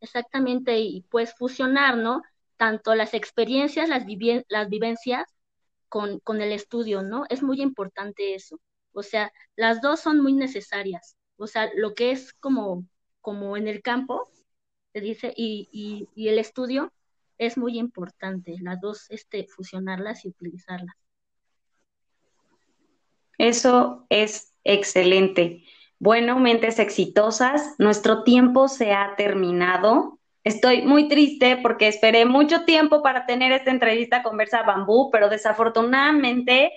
Exactamente, 0.00 0.78
y 0.78 1.02
pues 1.02 1.34
fusionar, 1.34 1.96
¿no? 1.96 2.22
Tanto 2.56 2.94
las 2.94 3.14
experiencias, 3.14 3.88
las, 3.88 4.04
las 4.48 4.68
vivencias 4.68 5.24
con, 5.88 6.20
el 6.40 6.52
estudio, 6.52 7.02
¿no? 7.02 7.24
Es 7.28 7.42
muy 7.42 7.60
importante 7.60 8.34
eso. 8.34 8.60
O 8.92 9.02
sea, 9.02 9.32
las 9.56 9.80
dos 9.80 10.00
son 10.00 10.22
muy 10.22 10.32
necesarias. 10.32 11.16
O 11.36 11.46
sea, 11.46 11.70
lo 11.74 11.94
que 11.94 12.10
es 12.10 12.32
como, 12.34 12.86
como 13.20 13.56
en 13.56 13.68
el 13.68 13.82
campo, 13.82 14.30
se 14.92 15.00
dice, 15.00 15.32
y, 15.36 15.68
y, 15.72 16.08
y 16.14 16.28
el 16.28 16.38
estudio 16.38 16.92
es 17.38 17.58
muy 17.58 17.78
importante, 17.78 18.56
las 18.62 18.80
dos, 18.80 19.06
este, 19.10 19.46
fusionarlas 19.46 20.24
y 20.24 20.28
utilizarlas. 20.28 20.96
Eso 23.38 24.06
es 24.08 24.54
excelente. 24.64 25.64
Bueno, 25.98 26.38
mentes 26.38 26.78
exitosas, 26.78 27.74
nuestro 27.78 28.22
tiempo 28.22 28.68
se 28.68 28.92
ha 28.92 29.14
terminado. 29.16 30.18
Estoy 30.46 30.82
muy 30.82 31.08
triste 31.08 31.56
porque 31.56 31.88
esperé 31.88 32.24
mucho 32.24 32.64
tiempo 32.64 33.02
para 33.02 33.26
tener 33.26 33.50
esta 33.50 33.72
entrevista 33.72 34.22
con 34.22 34.36
Versa 34.36 34.62
Bambú, 34.62 35.10
pero 35.10 35.28
desafortunadamente 35.28 36.70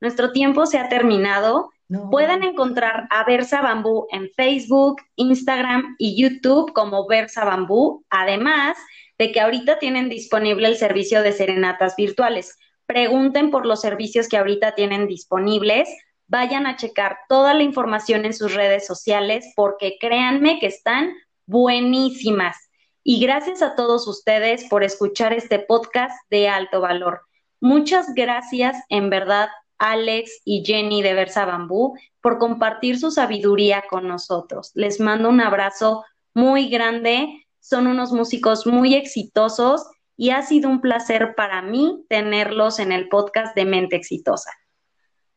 nuestro 0.00 0.32
tiempo 0.32 0.64
se 0.64 0.78
ha 0.78 0.88
terminado. 0.88 1.70
Pueden 2.10 2.42
encontrar 2.44 3.06
a 3.10 3.24
Versa 3.24 3.60
Bambú 3.60 4.06
en 4.10 4.30
Facebook, 4.34 5.02
Instagram 5.16 5.96
y 5.98 6.18
YouTube 6.18 6.72
como 6.72 7.06
Versa 7.06 7.44
Bambú. 7.44 8.06
Además, 8.08 8.78
de 9.18 9.32
que 9.32 9.40
ahorita 9.42 9.78
tienen 9.78 10.08
disponible 10.08 10.68
el 10.68 10.76
servicio 10.76 11.22
de 11.22 11.32
serenatas 11.32 11.96
virtuales. 11.96 12.58
Pregunten 12.86 13.50
por 13.50 13.66
los 13.66 13.82
servicios 13.82 14.28
que 14.28 14.38
ahorita 14.38 14.74
tienen 14.74 15.06
disponibles. 15.06 15.90
Vayan 16.26 16.66
a 16.66 16.76
checar 16.76 17.18
toda 17.28 17.52
la 17.52 17.64
información 17.64 18.24
en 18.24 18.32
sus 18.32 18.54
redes 18.54 18.86
sociales 18.86 19.52
porque 19.56 19.98
créanme 20.00 20.58
que 20.58 20.68
están 20.68 21.12
buenísimas. 21.44 22.69
Y 23.02 23.20
gracias 23.20 23.62
a 23.62 23.74
todos 23.74 24.06
ustedes 24.06 24.64
por 24.68 24.84
escuchar 24.84 25.32
este 25.32 25.58
podcast 25.58 26.14
de 26.30 26.48
alto 26.48 26.80
valor. 26.80 27.22
Muchas 27.60 28.14
gracias, 28.14 28.76
en 28.88 29.10
verdad, 29.10 29.48
Alex 29.78 30.42
y 30.44 30.62
Jenny 30.64 31.02
de 31.02 31.14
Versa 31.14 31.46
Bambú, 31.46 31.96
por 32.20 32.38
compartir 32.38 32.98
su 32.98 33.10
sabiduría 33.10 33.84
con 33.88 34.06
nosotros. 34.06 34.70
Les 34.74 35.00
mando 35.00 35.30
un 35.30 35.40
abrazo 35.40 36.04
muy 36.34 36.68
grande. 36.68 37.46
Son 37.58 37.86
unos 37.86 38.12
músicos 38.12 38.66
muy 38.66 38.94
exitosos 38.94 39.86
y 40.16 40.30
ha 40.30 40.42
sido 40.42 40.68
un 40.68 40.82
placer 40.82 41.34
para 41.34 41.62
mí 41.62 42.04
tenerlos 42.08 42.78
en 42.78 42.92
el 42.92 43.08
podcast 43.08 43.56
de 43.56 43.64
Mente 43.64 43.96
Exitosa. 43.96 44.50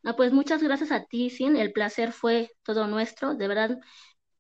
Ah, 0.04 0.18
pues 0.18 0.34
muchas 0.34 0.62
gracias 0.62 0.92
a 0.92 1.06
ti, 1.06 1.30
Sin. 1.30 1.56
El 1.56 1.72
placer 1.72 2.12
fue 2.12 2.52
todo 2.64 2.88
nuestro. 2.88 3.36
De 3.36 3.48
verdad, 3.48 3.80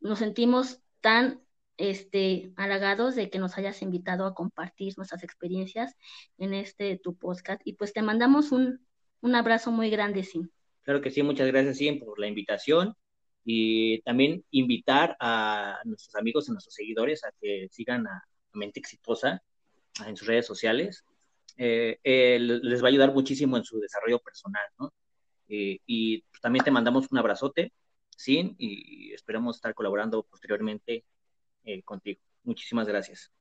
nos 0.01 0.19
sentimos 0.19 0.81
tan 0.99 1.41
este, 1.89 2.53
halagados 2.55 3.13
de 3.15 3.29
que 3.29 3.39
nos 3.39 3.57
hayas 3.57 3.81
invitado 3.81 4.25
a 4.25 4.33
compartir 4.33 4.93
nuestras 4.95 5.21
experiencias 5.21 5.97
en 6.37 6.53
este 6.53 6.97
tu 6.97 7.17
podcast. 7.17 7.61
Y 7.65 7.73
pues 7.73 7.91
te 7.91 8.01
mandamos 8.01 8.53
un, 8.53 8.85
un 9.19 9.35
abrazo 9.35 9.69
muy 9.69 9.89
grande, 9.89 10.23
Sin. 10.23 10.49
Claro 10.83 11.01
que 11.01 11.11
sí, 11.11 11.23
muchas 11.23 11.47
gracias, 11.47 11.77
Sin, 11.77 11.99
por 11.99 12.19
la 12.19 12.27
invitación 12.27 12.95
y 13.43 14.01
también 14.03 14.45
invitar 14.51 15.17
a 15.19 15.81
nuestros 15.83 16.15
amigos 16.15 16.47
y 16.47 16.53
nuestros 16.53 16.73
seguidores 16.73 17.25
a 17.25 17.33
que 17.41 17.67
sigan 17.69 18.07
a 18.07 18.23
Mente 18.53 18.79
Exitosa 18.79 19.43
en 20.07 20.15
sus 20.15 20.25
redes 20.25 20.45
sociales. 20.45 21.03
Eh, 21.57 21.99
eh, 22.01 22.39
les 22.39 22.81
va 22.81 22.87
a 22.87 22.91
ayudar 22.91 23.13
muchísimo 23.13 23.57
en 23.57 23.65
su 23.65 23.77
desarrollo 23.81 24.19
personal, 24.19 24.63
¿no? 24.79 24.93
Eh, 25.49 25.79
y 25.85 26.23
también 26.41 26.63
te 26.63 26.71
mandamos 26.71 27.11
un 27.11 27.17
abrazote, 27.17 27.73
Sin, 28.15 28.55
y 28.57 29.11
esperamos 29.11 29.57
estar 29.57 29.73
colaborando 29.73 30.23
posteriormente 30.23 31.03
contigo. 31.84 32.21
Muchísimas 32.43 32.88
gracias. 32.88 33.32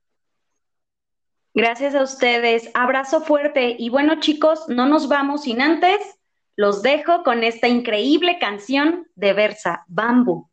Gracias 1.53 1.93
a 1.93 2.01
ustedes. 2.01 2.71
Abrazo 2.73 3.21
fuerte. 3.21 3.75
Y 3.77 3.89
bueno, 3.89 4.19
chicos, 4.19 4.67
no 4.69 4.87
nos 4.87 5.07
vamos 5.07 5.43
sin 5.43 5.61
antes. 5.61 5.99
Los 6.55 6.81
dejo 6.81 7.23
con 7.23 7.43
esta 7.43 7.67
increíble 7.67 8.39
canción 8.39 9.07
de 9.15 9.33
Versa, 9.33 9.83
Bambú. 9.87 10.49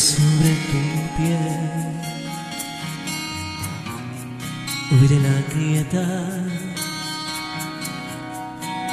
Sobre 0.00 0.52
tu 0.70 0.80
piel 1.16 1.92
huiré 4.92 5.18
la 5.20 5.36
grieta 5.52 6.06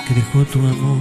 que 0.05 0.11
dejó 0.13 0.39
tu 0.51 0.59
amor, 0.59 0.99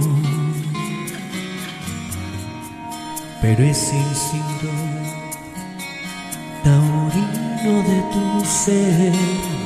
pero 3.41 3.63
ese 3.63 3.97
instinto 3.97 4.71
taurino 6.63 7.73
de 7.89 7.99
tu 8.13 8.23
ser 8.45 9.13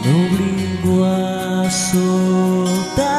no 0.03 0.11
obligó 0.25 0.95
a 1.05 1.69
soltarte. 1.69 3.11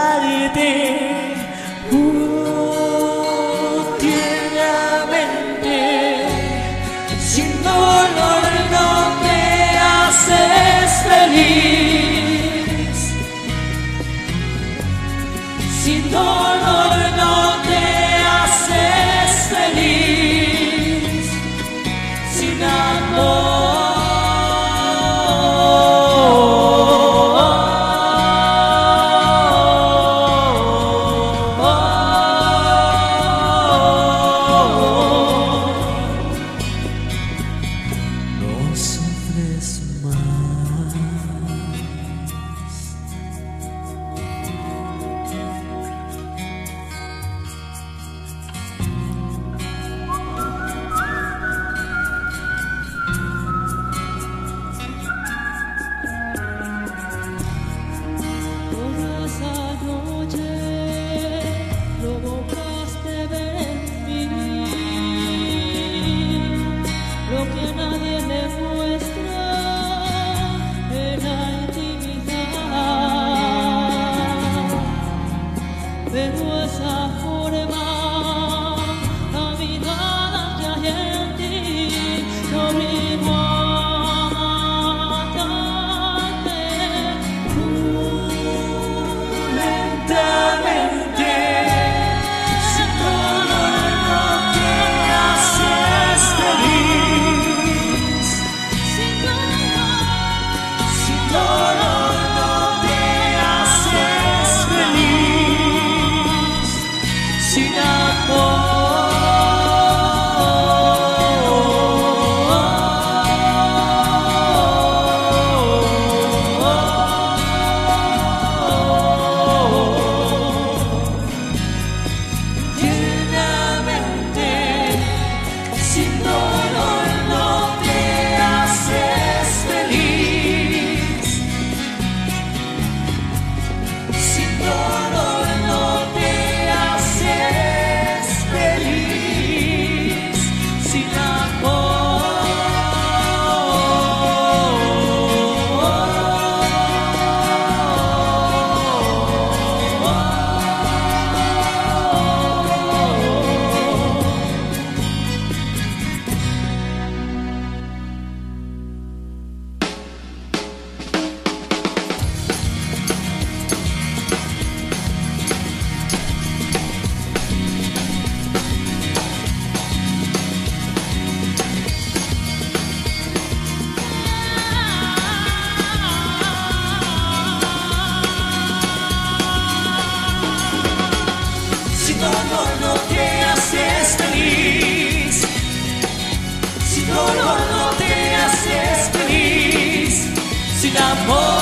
vida 190.92 191.26
por 191.26 191.61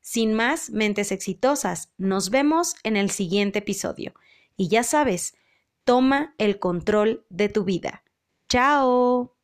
Sin 0.00 0.34
más, 0.34 0.70
mentes 0.70 1.12
exitosas, 1.12 1.92
nos 1.96 2.30
vemos 2.30 2.74
en 2.82 2.96
el 2.96 3.10
siguiente 3.10 3.60
episodio. 3.60 4.14
Y 4.56 4.66
ya 4.66 4.82
sabes, 4.82 5.36
toma 5.84 6.34
el 6.38 6.58
control 6.58 7.24
de 7.28 7.48
tu 7.48 7.62
vida. 7.62 8.02
¡Chao! 8.48 9.35